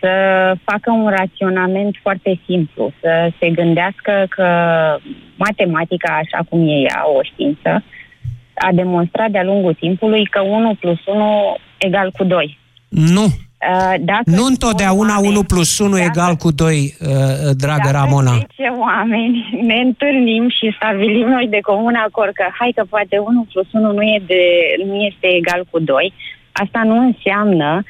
[0.00, 0.12] să
[0.64, 4.46] facă un raționament foarte simplu, să se gândească că
[5.36, 7.84] matematica, așa cum e ea, o știință,
[8.54, 12.58] a demonstrat de-a lungul timpului că 1 plus 1 egal cu 2.
[12.88, 13.26] Nu.
[13.70, 17.08] Uh, Dacă Nu întotdeauna oameni- 1 plus 1 egal cu 2, uh,
[17.56, 18.30] dragă dacă Ramona.
[18.32, 18.46] 10
[18.80, 23.66] oameni ne întâlnim și stabilim noi de comun acord că hai că poate 1 plus
[23.72, 24.42] 1 nu, e de,
[24.86, 26.12] nu este egal cu 2,
[26.52, 27.82] asta nu înseamnă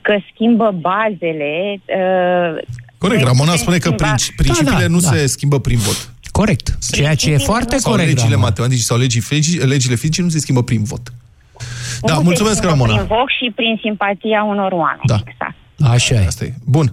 [0.00, 1.80] că schimbă bazele.
[1.98, 2.62] Uh,
[2.98, 5.08] Corect, se- Ramona se spune că schimba- princi- principiile Da, da, nu da.
[5.08, 6.10] se schimbă prin vot.
[6.32, 6.66] Corect.
[6.92, 8.48] Ceea ce e foarte sau corect, legile Ramona.
[8.48, 11.12] matematice sau legii fizice, legile fizice nu se schimbă prin vot.
[12.02, 12.94] Da, nu se mulțumesc, schimbă Ramona.
[12.94, 15.00] Prin voc și prin simpatia unor oameni.
[15.04, 15.16] Da.
[15.24, 15.54] Exact.
[15.94, 16.26] Așa e.
[16.26, 16.52] Asta e.
[16.66, 16.86] Bun.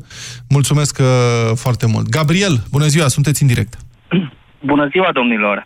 [0.50, 2.10] Mulțumesc uh, foarte mult.
[2.10, 3.78] Gabriel, bună ziua, sunteți în direct.
[4.72, 5.65] Bună ziua, domnilor!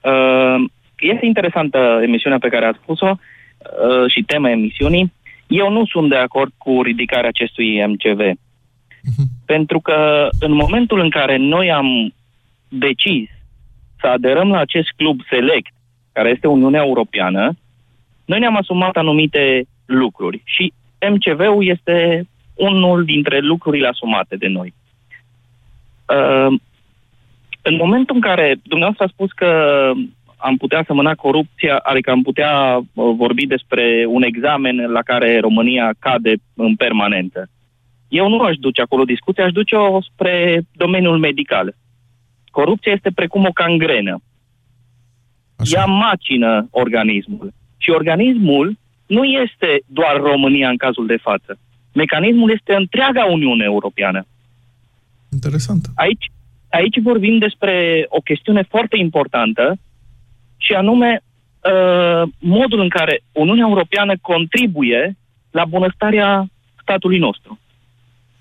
[0.00, 0.64] Uh,
[0.98, 5.12] Este interesantă emisiunea pe care ați spus-o uh, și tema emisiunii.
[5.46, 8.20] Eu nu sunt de acord cu ridicarea acestui MCV.
[9.46, 12.14] Pentru că în momentul în care noi am
[12.68, 13.28] decis
[14.00, 15.72] să aderăm la acest club select,
[16.12, 17.56] care este Uniunea Europeană,
[18.30, 20.72] noi ne-am asumat anumite lucruri și
[21.10, 24.74] MCV-ul este unul dintre lucrurile asumate de noi.
[26.06, 26.58] Uh,
[27.62, 29.50] în momentul în care dumneavoastră a spus că
[30.36, 35.94] am putea semăna corupția, adică am putea uh, vorbi despre un examen la care România
[35.98, 37.50] cade în permanență.
[38.08, 41.74] Eu nu aș duce acolo discuția, aș duce-o spre domeniul medical.
[42.50, 44.20] Corupția este precum o cangrenă.
[45.74, 47.52] Ea macină organismul.
[47.78, 51.58] Și organismul nu este doar România în cazul de față.
[51.92, 54.26] Mecanismul este întreaga Uniune Europeană.
[55.32, 55.86] Interesant.
[55.94, 56.30] Aici,
[56.70, 59.78] aici vorbim despre o chestiune foarte importantă
[60.56, 65.16] și anume uh, modul în care Uniunea Europeană contribuie
[65.50, 66.46] la bunăstarea
[66.82, 67.58] statului nostru.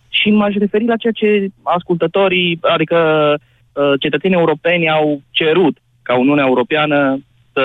[0.10, 3.34] Și m-aș referi la ceea ce ascultătorii, adică
[3.74, 7.20] uh, cetățenii europeni au cerut ca Uniunea Europeană
[7.54, 7.64] să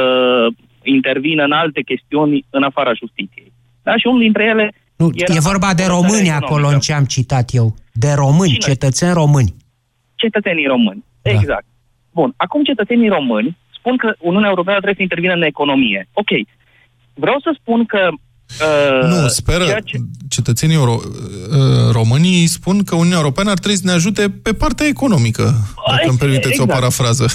[0.85, 3.53] intervină în alte chestiuni în afara justiției.
[3.83, 3.97] Da?
[3.97, 6.45] Și unul dintre ele Nu, era e vorba de bunăstarea români economică.
[6.47, 7.75] acolo în ce am citat eu.
[7.93, 8.67] De români, Cine?
[8.73, 9.55] cetățeni români.
[10.15, 11.05] cetățenii români.
[11.23, 11.31] Da.
[11.31, 11.65] Exact.
[12.13, 12.33] Bun.
[12.37, 16.09] Acum cetățenii români spun că Uniunea Europeană trebuie să intervină în economie.
[16.13, 16.31] Ok.
[17.15, 18.09] Vreau să spun că...
[18.61, 19.97] Uh, Nu, speră, ceea ce-
[20.29, 24.87] cetățenii euro, uh, românii spun că Uniunea Europeană ar trebui să ne ajute pe partea
[24.87, 25.43] economică,
[25.91, 26.71] dacă îmi permiteți o exact.
[26.73, 27.27] parafrază.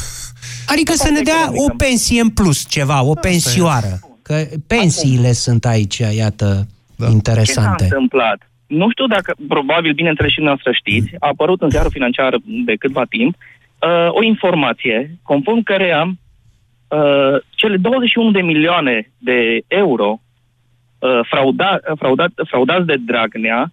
[0.67, 3.99] Adică să ne dea o pensie în plus, ceva, o pensioară.
[4.21, 7.05] Că pensiile sunt aici, iată, Da.
[7.05, 7.83] Ce s-a interesante.
[7.83, 8.49] întâmplat?
[8.67, 13.03] Nu știu dacă, probabil, bineînțeles și noastră știți, a apărut în ziarul financiar de câtva
[13.09, 20.19] timp uh, o informație conform căreia uh, cele 21 de milioane de euro
[20.99, 23.71] uh, frauda, fraudat, fraudați de Dragnea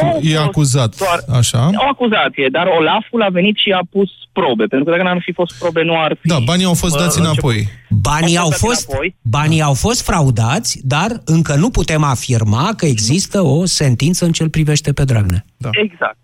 [0.00, 1.70] Nu, e acuzat, doar- așa.
[1.74, 5.32] o acuzație, dar Olaful a venit și a pus probe, pentru că dacă n-ar fi
[5.32, 6.26] fost probe, nu ar fi...
[6.28, 7.42] Da, banii au fost uh, dați început.
[7.50, 7.68] înapoi.
[7.90, 9.16] Banii Au au fost dați fost, înapoi.
[9.22, 14.48] banii au fost fraudați, dar încă nu putem afirma că există o sentință în ce
[14.48, 15.44] privește pe Dragnea.
[15.56, 15.70] Da.
[15.72, 16.16] Exact.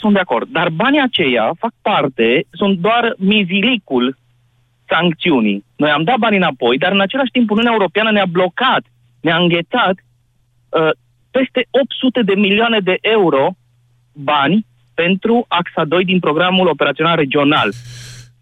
[0.00, 0.48] Sunt de acord.
[0.52, 4.16] Dar banii aceia fac parte, sunt doar mizilicul
[4.88, 5.64] sancțiunii.
[5.76, 8.82] Noi am dat bani înapoi, dar în același timp Uniunea Europeană ne-a blocat,
[9.20, 9.94] ne-a înghețat
[10.68, 10.90] uh,
[11.36, 13.44] peste 800 de milioane de euro
[14.12, 17.68] bani pentru AXA 2 din programul operațional regional.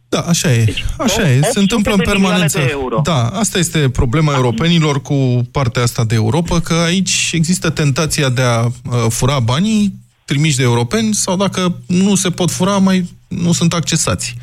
[0.09, 0.75] Da, așa e.
[0.99, 1.41] Așa e.
[1.55, 2.59] Se 800 întâmplă în de milioane permanență.
[2.59, 3.01] de euro.
[3.05, 5.19] Da, asta este problema europenilor cu
[5.53, 8.71] partea asta de Europa, că aici există tentația de a uh,
[9.09, 9.93] fura banii
[10.25, 14.37] trimiși de europeni sau dacă nu se pot fura, mai nu sunt accesați.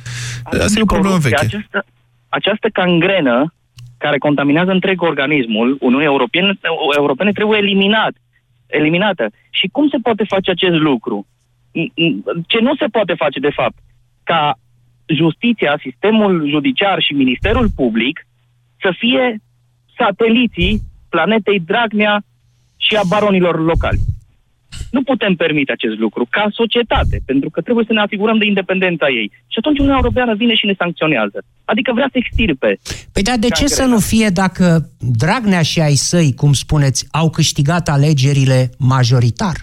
[0.43, 1.55] Asta e o problemă Corupția, veche.
[1.55, 1.85] Această,
[2.29, 3.53] această cangrenă
[3.97, 6.59] care contaminează întreg organismul Uniunii Europene,
[6.95, 8.13] Europene trebuie eliminat,
[8.69, 9.31] eliminată.
[9.49, 11.27] Și cum se poate face acest lucru?
[12.47, 13.77] Ce nu se poate face, de fapt,
[14.23, 14.59] ca
[15.05, 18.27] justiția, sistemul judiciar și Ministerul Public
[18.81, 19.41] să fie
[19.97, 22.21] sateliții planetei Dragnea
[22.77, 23.99] și a baronilor locali.
[24.91, 29.07] Nu putem permite acest lucru ca societate, pentru că trebuie să ne asigurăm de independența
[29.07, 29.31] ei.
[29.47, 31.43] Și atunci Uniunea Europeană vine și ne sancționează.
[31.65, 32.79] Adică vrea să extirpe.
[33.13, 33.81] Păi dar de ce Cangrenă.
[33.81, 39.55] să nu fie dacă Dragnea și ai săi, cum spuneți, au câștigat alegerile majoritar?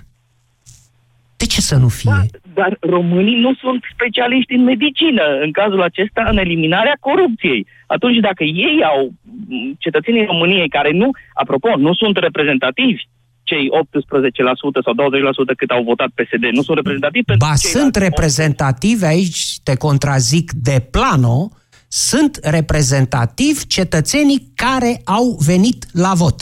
[1.36, 2.10] De ce să nu fie?
[2.10, 2.22] Da,
[2.54, 7.66] dar românii nu sunt specialiști în medicină, în cazul acesta, în eliminarea corupției.
[7.86, 9.12] Atunci, dacă ei au
[9.48, 13.02] m, cetățenii României care nu, apropo, nu sunt reprezentativi,
[13.50, 19.06] cei 18% sau 20% cât au votat PSD nu sunt reprezentativi pentru Ba, sunt reprezentative,
[19.06, 21.50] aici te contrazic de plano,
[21.88, 26.38] sunt reprezentativi cetățenii care au venit la vot.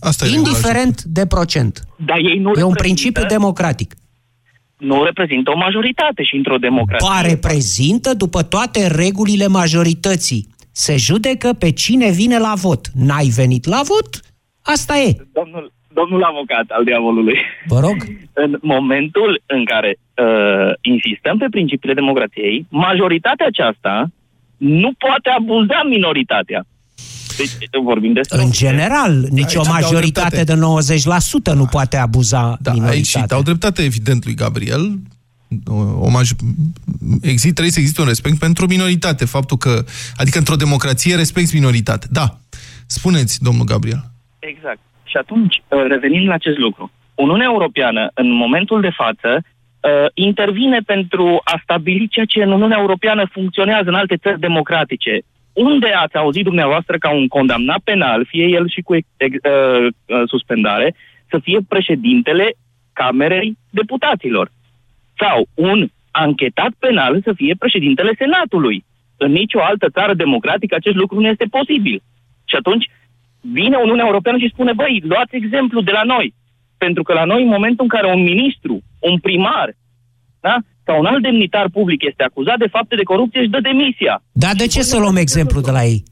[0.00, 1.80] Asta Indiferent de procent.
[2.06, 3.94] Dar ei nu E un reprezintă- principiu democratic.
[4.76, 7.08] nu reprezintă o majoritate și într-o democrație.
[7.08, 10.48] Ba reprezintă după toate regulile majorității.
[10.72, 12.86] Se judecă pe cine vine la vot.
[12.94, 14.20] N-ai venit la vot?
[14.60, 15.16] Asta e.
[15.32, 17.38] Domnul, domnul avocat al diavolului.
[17.66, 17.96] Vă rog.
[18.44, 24.10] În momentul în care uh, insistăm pe principiile democrației, majoritatea aceasta
[24.56, 26.66] nu poate abuza minoritatea.
[27.36, 28.42] Deci vorbim despre...
[28.42, 33.26] În general, nici o Aici dau majoritate de 90% nu poate abuza Da, aici minoritatea.
[33.26, 34.98] dau dreptate, evident, lui Gabriel.
[35.98, 36.30] O maj...
[37.22, 39.24] exist, trebuie să existe un respect pentru o minoritate.
[39.24, 39.84] Faptul că,
[40.16, 42.06] adică într-o democrație respecti minoritate.
[42.10, 42.38] Da.
[42.86, 44.10] Spuneți, domnul Gabriel.
[44.38, 44.78] Exact.
[45.10, 50.78] Și atunci, uh, revenind la acest lucru, Uniunea Europeană, în momentul de față, uh, intervine
[50.86, 55.20] pentru a stabili ceea ce în Uniunea Europeană funcționează în alte țări democratice.
[55.52, 59.86] Unde ați auzit dumneavoastră ca un condamnat penal, fie el și cu ex- ex- uh,
[60.06, 60.94] uh, suspendare,
[61.30, 62.52] să fie președintele
[62.92, 64.50] Camerei Deputaților?
[65.18, 68.84] Sau un anchetat penal să fie președintele Senatului?
[69.16, 72.02] În nicio altă țară democratică acest lucru nu este posibil.
[72.44, 72.90] Și atunci
[73.40, 76.34] vine Uniunea Europeană și spune, băi, luați exemplu de la noi.
[76.78, 79.76] Pentru că la noi, în momentul în care un ministru, un primar,
[80.40, 80.56] da?
[80.86, 84.22] sau un alt demnitar public este acuzat de fapte de corupție, își dă demisia.
[84.32, 86.02] Dar de ce să luăm exemplu de la ei?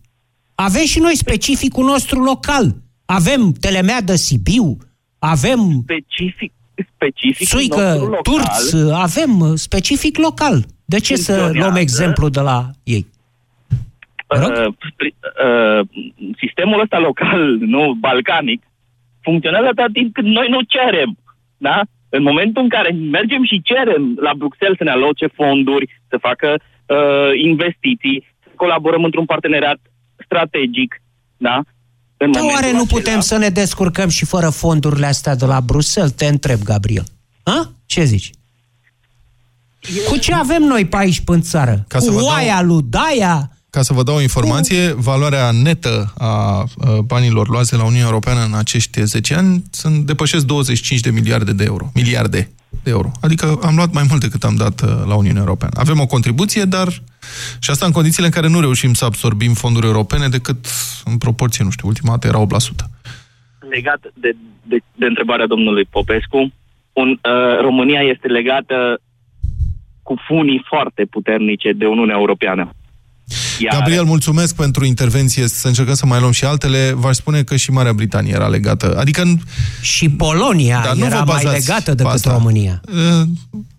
[0.54, 2.74] Avem și noi specificul nostru local.
[3.04, 4.76] Avem Telemea de Sibiu,
[5.18, 6.52] avem Specific,
[6.94, 10.64] specific Suică, nostru local, Turț, avem uh, specific local.
[10.84, 11.58] De ce să Funcționează.
[11.58, 13.06] luăm exemplu de la ei?
[14.36, 15.80] Uh, pri- uh,
[16.42, 18.62] sistemul ăsta local, nu balcanic,
[19.22, 21.18] funcționează atâta timp cât noi nu cerem.
[21.56, 21.80] Da?
[22.08, 26.48] În momentul în care mergem și cerem la Bruxelles să ne aloce fonduri, să facă
[26.86, 29.78] uh, investiții, să colaborăm într-un parteneriat
[30.24, 31.02] strategic,
[31.36, 31.56] da?
[32.16, 35.44] În Dar momentul oare nu acela- putem să ne descurcăm și fără fondurile astea de
[35.46, 36.12] la Bruxelles?
[36.12, 37.04] Te întreb, Gabriel.
[37.42, 37.70] Ha?
[37.86, 38.30] Ce zici?
[40.08, 41.84] Cu ce avem noi pe aici pe în țară?
[41.88, 43.50] Ca să Cu vă dau- oaia lui Daia?
[43.70, 48.06] Ca să vă dau o informație, valoarea netă a uh, banilor luați de la Uniunea
[48.06, 51.90] Europeană în acești 10 ani sunt depășesc 25 de miliarde de euro.
[51.94, 52.50] Miliarde
[52.82, 53.10] de euro.
[53.20, 55.74] Adică am luat mai mult decât am dat uh, la Uniunea Europeană.
[55.78, 56.88] Avem o contribuție, dar
[57.60, 60.66] și asta în condițiile în care nu reușim să absorbim fonduri europene decât
[61.04, 62.48] în proporție, nu știu, ultima dată era 8%.
[63.70, 66.52] legat de, de, de întrebarea domnului Popescu,
[66.92, 69.00] un, uh, România este legată
[70.02, 72.72] cu funii foarte puternice de Uniunea Europeană.
[73.58, 75.46] Iar Gabriel, mulțumesc pentru intervenție.
[75.46, 76.92] Să încercăm să mai luăm și altele.
[76.94, 78.96] V-aș spune că și Marea Britanie era legată.
[78.98, 79.22] Adică...
[79.82, 82.32] Și Polonia Dar nu era vă mai bazați legată pe decât asta.
[82.32, 82.80] România.
[82.88, 83.26] Uh,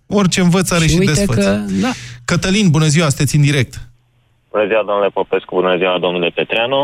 [0.07, 1.43] orice învăț are Și și, uite desfăț.
[1.43, 1.91] că, da.
[2.25, 3.73] Cătălin, bună ziua, sunteți în direct.
[4.51, 6.81] Bună ziua, domnule Popescu, bună ziua, domnule Petreanu.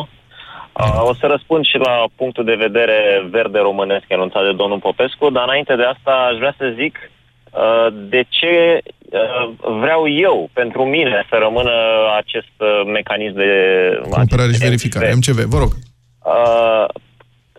[0.79, 5.29] Uh, O să răspund și la punctul de vedere verde românesc enunțat de domnul Popescu,
[5.29, 8.51] dar înainte de asta aș vrea să zic uh, de ce
[8.83, 8.94] uh,
[9.79, 11.71] vreau eu, pentru mine, să rămână
[12.17, 13.51] acest uh, mecanism de...
[14.01, 15.13] Comparare și acest verificare.
[15.13, 15.37] MCV.
[15.37, 15.71] MCV, vă rog.
[16.25, 16.85] Uh,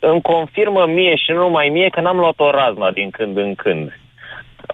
[0.00, 3.54] îmi confirmă mie și nu numai mie că n-am luat o razna din când în
[3.54, 3.86] când.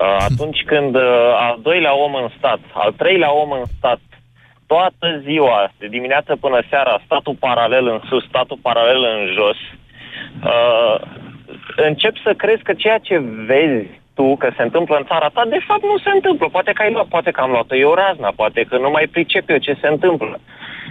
[0.00, 4.00] Uh, atunci când uh, al doilea om în stat, al treilea om în stat,
[4.66, 9.58] toată ziua, de dimineață până seara, statul paralel în sus, statul paralel în jos,
[10.44, 11.00] uh,
[11.76, 15.61] încep să crezi că ceea ce vezi tu că se întâmplă în țara ta, de
[15.66, 16.48] fapt nu se întâmplă.
[16.48, 19.51] Poate că ai luat, poate că am luat-o eu razna, poate că nu mai pricep
[19.51, 20.40] eu ce se întâmplă.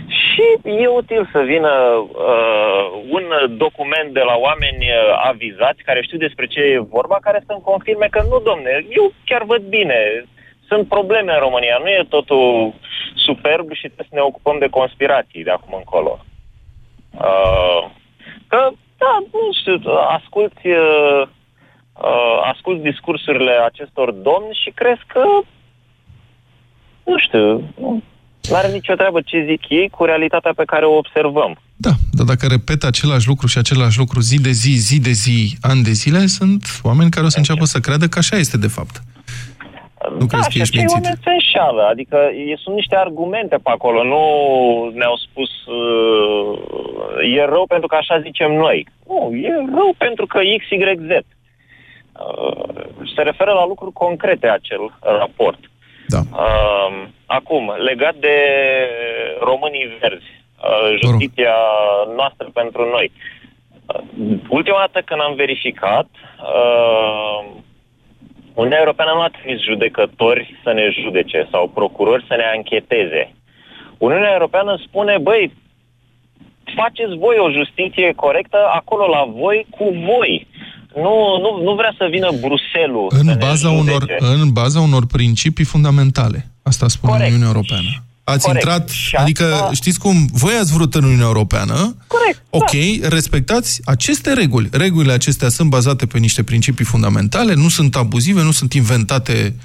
[0.07, 3.23] Și e util să vină uh, un
[3.57, 8.07] document de la oameni uh, avizați, care știu despre ce e vorba, care să-mi confirme
[8.11, 10.25] că nu, domne, eu chiar văd bine,
[10.67, 12.73] sunt probleme în România, nu e totul
[13.15, 16.19] superb și trebuie să ne ocupăm de conspirații de acum încolo.
[17.13, 17.89] Uh,
[18.47, 21.21] că, da, nu știu, asculti, uh,
[22.01, 25.23] uh, ascult discursurile acestor domni și crezi că,
[27.03, 27.73] nu știu,
[28.49, 31.57] nu are nicio treabă ce zic ei cu realitatea pe care o observăm.
[31.75, 35.57] Da, dar dacă repet același lucru și același lucru zi de zi, zi de zi,
[35.61, 38.67] ani de zile, sunt oameni care o să înceapă să creadă că așa este de
[38.67, 38.95] fapt.
[40.19, 41.03] Nu da, crezi că și ești acei mințit?
[41.03, 42.17] oameni se înșală, adică
[42.51, 44.23] e, sunt niște argumente pe acolo, nu
[44.99, 46.51] ne-au spus uh,
[47.37, 48.87] e rău pentru că așa zicem noi.
[49.07, 50.77] Nu, e rău pentru că X, Y,
[51.09, 51.11] Z.
[52.21, 52.81] Uh,
[53.15, 55.59] se referă la lucruri concrete acel raport.
[56.07, 56.19] Da.
[56.31, 58.37] Uh, acum, legat de
[59.39, 61.55] românii verzi, uh, justiția
[62.15, 63.11] noastră pentru noi.
[63.85, 64.01] Uh,
[64.49, 66.07] ultima dată când am verificat,
[66.53, 67.45] uh,
[68.53, 73.33] Uniunea Europeană nu a trimis judecători să ne judece sau procurori să ne ancheteze.
[73.97, 75.53] Uniunea Europeană spune, băi,
[76.75, 80.47] faceți voi o justiție corectă acolo la voi, cu voi.
[80.95, 81.13] Nu,
[81.43, 84.25] nu, nu vrea să vină Bruselul în să baza ne unor, judece.
[84.41, 86.51] În baza unor principii fundamentale.
[86.63, 87.29] Asta spune Corect.
[87.29, 88.03] Uniunea Europeană.
[88.23, 88.63] Ați Corect.
[88.65, 92.71] intrat, Și adică asta- știți cum, voi ați vrut în Uniunea Europeană, Corect, ok,
[93.09, 94.69] respectați aceste reguli.
[94.71, 99.55] Regulile acestea sunt bazate pe niște principii fundamentale, nu sunt abuzive, nu sunt inventate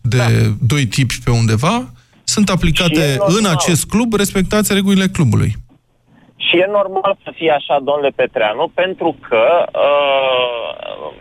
[0.00, 1.90] de doi tipi pe undeva,
[2.24, 3.36] sunt Și aplicate e normal.
[3.38, 5.56] în acest club, respectați regulile clubului.
[6.36, 11.12] Și e normal să fie așa, domnule Petreanu, pentru că uh,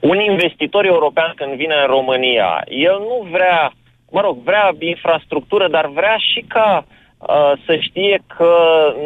[0.00, 3.72] un investitor european când vine în România, el nu vrea,
[4.10, 6.84] mă rog, vrea infrastructură, dar vrea și ca
[7.18, 8.54] uh, să știe că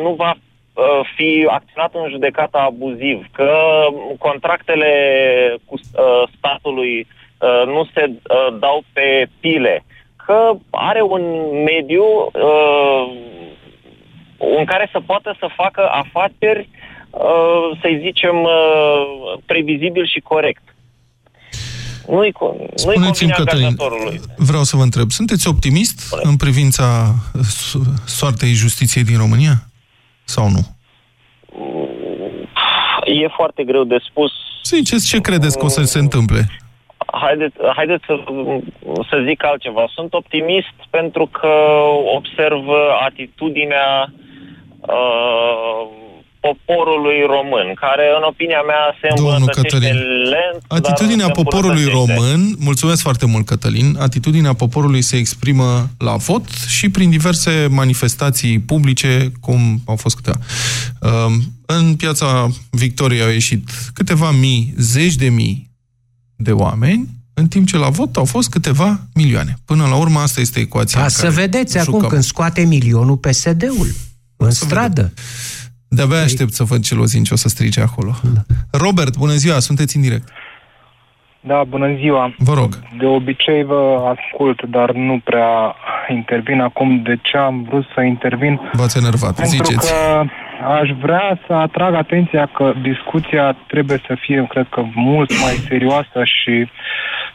[0.02, 3.54] nu va uh, fi acționat în judecată abuziv, că
[4.18, 4.92] contractele
[5.64, 7.06] cu uh, statului
[7.40, 9.84] uh, nu se uh, dau pe pile,
[10.26, 11.22] că are un
[11.64, 13.12] mediu uh,
[14.58, 16.68] în care să poată să facă afaceri,
[17.10, 20.62] uh, să-i zicem, uh, previzibil și corect.
[22.08, 24.20] Nu-i, co- nu-i Spuneți-mi, convine Cătălin, angajatorului.
[24.36, 29.54] vreau să vă întreb, sunteți optimist în privința so- soartei justiției din România?
[30.24, 30.62] Sau nu?
[33.04, 34.32] E foarte greu de spus.
[34.64, 36.40] Ziceți ce credeți că o să se întâmple?
[37.12, 38.14] Haideți, haideți să,
[39.10, 39.84] să zic altceva.
[39.94, 41.52] Sunt optimist pentru că
[42.16, 42.64] observ
[43.06, 44.31] atitudinea uh,
[46.46, 49.98] poporului român, care, în opinia mea, se Domnul îmbunătățește Cătălin,
[50.34, 52.14] lent, dar Atitudinea se poporului îmbunătățește.
[52.14, 58.58] român, mulțumesc foarte mult, Cătălin, atitudinea poporului se exprimă la vot și prin diverse manifestații
[58.58, 60.38] publice, cum au fost câteva.
[61.00, 61.32] Um,
[61.66, 65.70] În piața Victoriei au ieșit câteva mii, zeci de mii
[66.36, 69.54] de oameni, în timp ce la vot au fost câteva milioane.
[69.64, 71.94] Până la urmă, asta este ecuația Ca în să care vedeți jucăm.
[71.94, 73.88] acum când scoate milionul PSD-ul
[74.44, 75.12] în stradă.
[75.88, 78.12] De-abia aștept să văd ce lozinci o să strige acolo.
[78.70, 80.28] Robert, bună ziua, sunteți în direct.
[81.40, 82.34] Da, bună ziua.
[82.38, 82.78] Vă rog.
[82.98, 85.74] De obicei vă ascult, dar nu prea
[86.08, 87.02] intervin acum.
[87.02, 88.60] De ce am vrut să intervin?
[88.72, 89.92] V-ați enervat, Pentru ziceți.
[89.92, 90.24] că
[90.80, 96.20] aș vrea să atrag atenția că discuția trebuie să fie, cred că, mult mai serioasă
[96.24, 96.70] și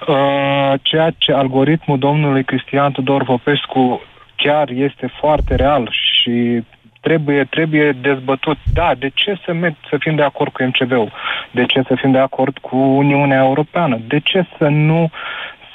[0.08, 4.02] uh, ceea ce algoritmul domnului Cristian Tudor Popescu
[4.36, 6.64] chiar este foarte real și
[7.08, 8.58] trebuie, trebuie dezbătut.
[8.74, 11.12] Da, de ce să, met- să fim de acord cu MCV-ul?
[11.52, 14.00] De ce să fim de acord cu Uniunea Europeană?
[14.08, 15.10] De ce să nu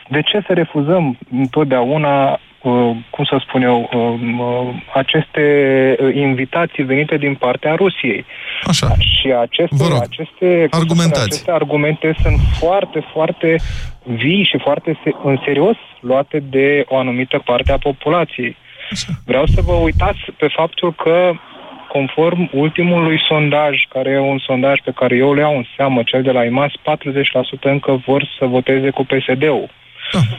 [0.09, 2.31] de ce să refuzăm întotdeauna,
[2.63, 5.45] uh, cum să spun eu, um, uh, aceste
[6.01, 8.25] uh, invitații venite din partea Rusiei?
[8.65, 8.89] Așa.
[8.99, 11.23] Și aceste, Vă rog, aceste, cum să spun, argumentați.
[11.25, 13.57] aceste argumente sunt foarte, foarte
[14.03, 18.57] vii și foarte se- în serios luate de o anumită parte a populației.
[19.25, 21.33] Vreau să vă uitați pe faptul că
[21.89, 26.23] conform ultimului sondaj, care e un sondaj pe care eu le iau în seamă, cel
[26.23, 26.75] de la IMAS, 40%
[27.61, 29.69] încă vor să voteze cu PSD-ul.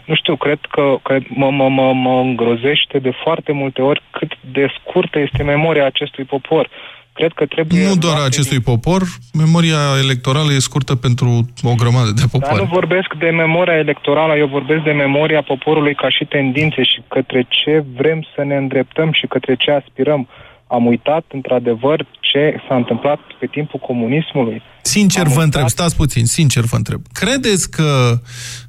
[0.05, 4.31] Nu știu, cred că cred, mă, mă, mă, mă îngrozește de foarte multe ori cât
[4.51, 6.69] de scurtă este memoria acestui popor.
[7.13, 7.87] Cred că trebuie...
[7.87, 9.01] Nu doar a luate acestui popor,
[9.33, 11.27] memoria electorală e scurtă pentru
[11.63, 12.69] o grămadă de Dar nu popoare.
[12.71, 17.83] vorbesc de memoria electorală, eu vorbesc de memoria poporului ca și tendințe și către ce
[17.97, 20.27] vrem să ne îndreptăm și către ce aspirăm.
[20.67, 24.61] Am uitat, într-adevăr, ce s-a întâmplat pe timpul comunismului.
[24.81, 27.01] Sincer vă întreb, stați puțin, sincer vă întreb.
[27.11, 28.19] Credeți că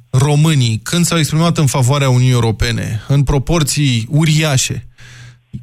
[0.09, 4.87] românii, când s-au exprimat în favoarea Uniunii Europene, în proporții uriașe,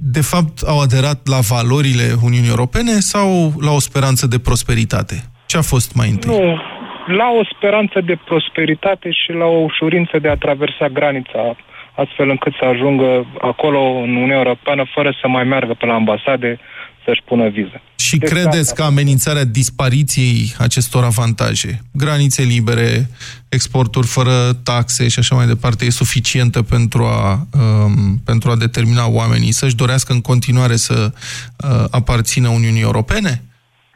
[0.00, 5.16] de fapt au aderat la valorile Uniunii Europene sau la o speranță de prosperitate?
[5.46, 6.30] Ce a fost mai întâi?
[6.30, 6.60] Nu,
[7.06, 11.56] la o speranță de prosperitate și la o ușurință de a traversa granița,
[11.94, 16.58] astfel încât să ajungă acolo în Uniunea Europeană fără să mai meargă pe la ambasade
[17.04, 17.80] să-și pună viză.
[17.96, 23.08] Și Deci credeți că amenințarea dispariției acestor avantaje, granițe libere,
[23.48, 29.08] exporturi fără taxe și așa mai departe, e suficientă pentru a, um, pentru a determina
[29.08, 33.42] oamenii să-și dorească în continuare să uh, aparțină Uniunii Europene?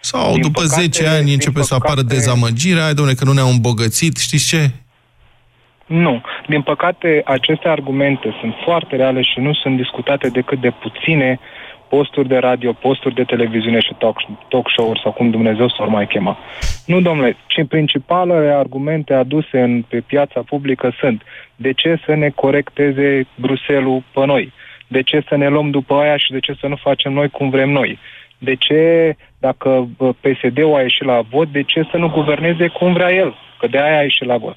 [0.01, 3.33] Sau Din după păcate- 10 ani începe să apară păcate- dezamăgirea, ai domne că nu
[3.33, 4.71] ne-au îmbogățit, știți ce?
[5.87, 6.23] Nu.
[6.49, 11.39] Din păcate, aceste argumente sunt foarte reale și nu sunt discutate decât de puține
[11.89, 14.17] posturi de radio, posturi de televiziune și talk,
[14.49, 16.39] talk show-uri sau cum Dumnezeu să o mai chema.
[16.87, 21.23] Nu, domnule, ci principalele argumente aduse în, pe piața publică sunt
[21.57, 24.53] de ce să ne corecteze Bruselul pe noi,
[24.89, 27.51] de ce să ne luăm după aia și de ce să nu facem noi cum
[27.51, 27.99] vrem noi.
[28.39, 29.89] De ce, dacă
[30.21, 33.35] PSD-ul a ieșit la vot, de ce să nu guverneze cum vrea el?
[33.59, 34.57] Că de aia a ieșit la vot.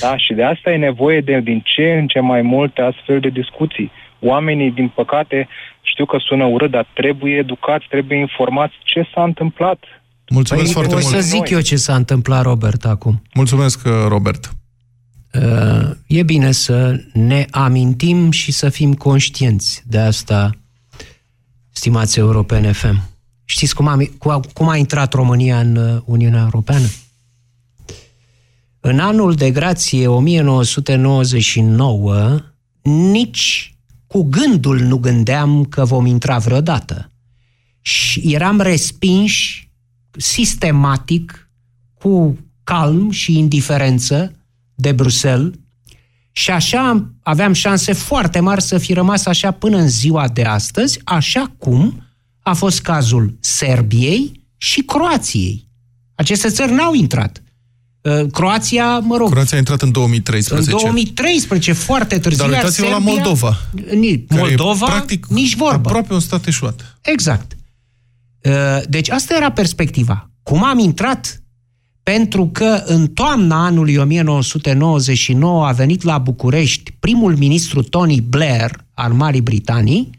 [0.00, 0.16] Da?
[0.16, 3.90] Și de asta e nevoie de din ce în ce mai multe astfel de discuții.
[4.20, 5.48] Oamenii, din păcate,
[5.82, 9.84] știu că sună urât, dar trebuie educați, trebuie informați ce s-a întâmplat.
[10.28, 11.14] Mulțumesc păi, foarte o mult.
[11.14, 13.22] să zic eu ce s-a întâmplat, Robert, acum.
[13.34, 14.50] Mulțumesc, uh, Robert.
[15.32, 20.50] Uh, e bine să ne amintim și să fim conștienți de asta,
[21.70, 23.02] stimați europene FM.
[23.44, 23.98] Știți cum a,
[24.52, 26.86] cum a intrat România în uh, Uniunea Europeană?
[28.80, 32.38] În anul de grație 1999,
[32.82, 33.75] nici
[34.16, 37.12] cu gândul nu gândeam că vom intra vreodată.
[37.80, 39.70] Și eram respinși
[40.16, 41.50] sistematic,
[41.94, 44.32] cu calm și indiferență
[44.74, 45.54] de Bruxelles
[46.32, 51.00] și așa aveam șanse foarte mari să fi rămas așa până în ziua de astăzi,
[51.04, 52.02] așa cum
[52.40, 55.68] a fost cazul Serbiei și Croației.
[56.14, 57.42] Aceste țări n-au intrat.
[58.06, 59.30] Uh, Croația, mă rog...
[59.30, 60.70] Croația a intrat în 2013.
[60.70, 62.44] În 2013, foarte târziu.
[62.44, 63.56] Dar uitați-vă la Moldova.
[64.28, 65.88] Moldova, practic, nici vorbă.
[65.88, 66.98] aproape un stat eșuat.
[67.00, 67.56] Exact.
[68.42, 68.52] Uh,
[68.88, 70.30] deci asta era perspectiva.
[70.42, 71.40] Cum am intrat?
[72.02, 79.12] Pentru că în toamna anului 1999 a venit la București primul ministru Tony Blair al
[79.12, 80.10] Marii Britanii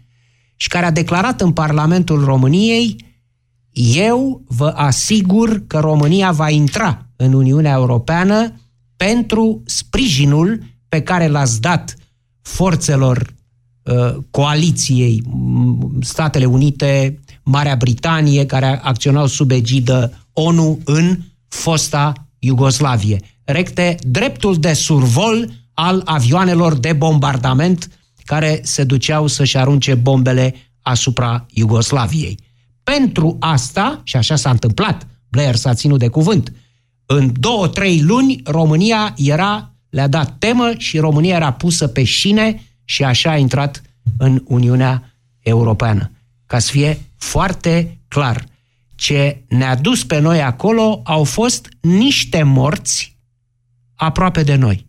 [0.55, 3.06] și care a declarat în Parlamentul României
[3.79, 8.53] eu vă asigur că România va intra în Uniunea Europeană
[8.95, 11.95] pentru sprijinul pe care l-ați dat
[12.41, 13.33] forțelor
[13.83, 15.23] uh, coaliției
[16.01, 21.17] Statele Unite, Marea Britanie, care acționau sub egidă ONU în
[21.47, 23.19] fosta Iugoslavie.
[23.43, 27.89] Recte dreptul de survol al avioanelor de bombardament
[28.25, 32.39] care se duceau să-și arunce bombele asupra Iugoslaviei.
[32.93, 36.53] Pentru asta, și așa s-a întâmplat, Blair s-a ținut de cuvânt,
[37.05, 42.63] în două, trei luni România era, le-a dat temă și România era pusă pe șine
[42.83, 43.81] și așa a intrat
[44.17, 46.11] în Uniunea Europeană.
[46.45, 48.45] Ca să fie foarte clar,
[48.95, 53.17] ce ne-a dus pe noi acolo au fost niște morți
[53.95, 54.85] aproape de noi.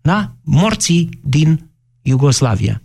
[0.00, 0.34] Da?
[0.42, 1.70] Morții din
[2.02, 2.82] Iugoslavia.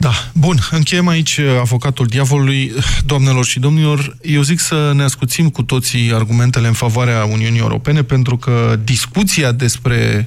[0.00, 2.72] Da, bun, încheiem aici avocatul diavolului.
[3.04, 8.02] Doamnelor și domnilor, eu zic să ne ascuțim cu toții argumentele în favoarea Uniunii Europene,
[8.02, 10.26] pentru că discuția despre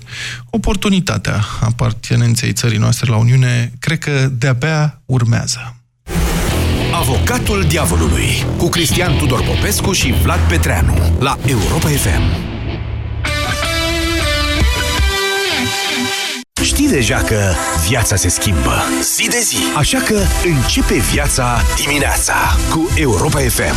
[0.50, 5.76] oportunitatea apartenenței țării noastre la Uniune, cred că de-abia urmează.
[6.94, 12.51] Avocatul diavolului cu Cristian Tudor Popescu și Vlad Petreanu la Europa FM.
[16.64, 17.54] Știi deja că
[17.88, 18.84] viața se schimbă
[19.16, 22.34] zi de zi, așa că începe viața dimineața
[22.70, 23.76] cu Europa FM.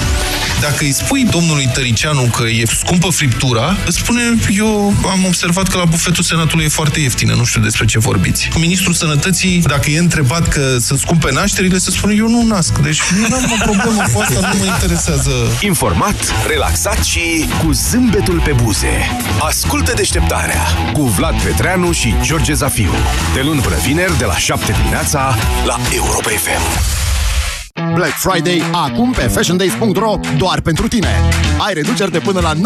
[0.60, 4.20] Dacă îi spui domnului Tăricianu că e scumpă friptura, îți spune,
[4.56, 8.48] eu am observat că la bufetul Senatului e foarte ieftină, nu știu despre ce vorbiți.
[8.52, 12.78] Cu ministrul Sănătății, dacă e întrebat că sunt scumpe nașterile, se spune, eu nu nasc.
[12.78, 15.30] Deci nu am o problemă cu asta, nu mă interesează.
[15.60, 19.18] Informat, relaxat și cu zâmbetul pe buze.
[19.40, 20.62] Ascultă deșteptarea
[20.92, 22.92] cu Vlad Petreanu și George Zafiu.
[23.34, 25.34] De luni până vineri, de la 7 dimineața,
[25.66, 26.92] la Europa FM.
[27.94, 31.08] Black Friday acum pe fashiondays.ro doar pentru tine.
[31.66, 32.58] Ai reduceri de până la 90%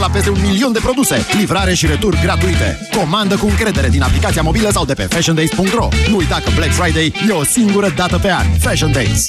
[0.00, 2.88] la peste un milion de produse, livrare și retur gratuite.
[2.96, 5.88] Comandă cu încredere din aplicația mobilă sau de pe fashiondays.ro.
[6.08, 8.46] Nu uita că Black Friday e o singură dată pe an.
[8.60, 9.28] Fashion Days.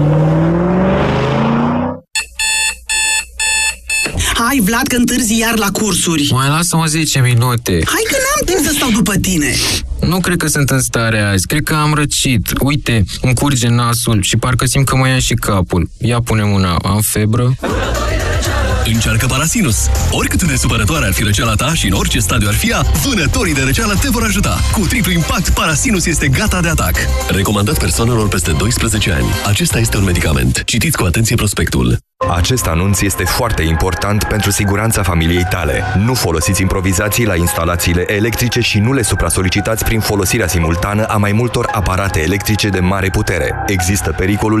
[4.61, 6.29] Hai, Vlad, că întârzi iar la cursuri.
[6.31, 7.71] Mai lasă-mă 10 minute.
[7.71, 9.53] Hai că n-am timp să stau după tine.
[9.99, 11.47] Nu cred că sunt în stare azi.
[11.47, 12.47] Cred că am răcit.
[12.59, 15.89] Uite, îmi curge nasul și parcă simt că mă ia și capul.
[15.97, 16.75] Ia pune mâna.
[16.75, 17.55] Am febră?
[18.85, 19.89] Încearcă Parasinus.
[20.11, 23.53] Oricât de supărătoare ar fi răceala ta și în orice stadiu ar fi ea, vânătorii
[23.53, 24.57] de răceală te vor ajuta.
[24.71, 26.95] Cu triplu impact, Parasinus este gata de atac.
[27.29, 29.25] Recomandat persoanelor peste 12 ani.
[29.45, 30.63] Acesta este un medicament.
[30.63, 31.97] Citiți cu atenție prospectul.
[32.29, 35.83] Acest anunț este foarte important pentru siguranța familiei tale.
[35.97, 41.31] Nu folosiți improvizații la instalațiile electrice și nu le supra-solicitați prin folosirea simultană a mai
[41.31, 43.63] multor aparate electrice de mare putere.
[43.65, 44.49] Există pericolul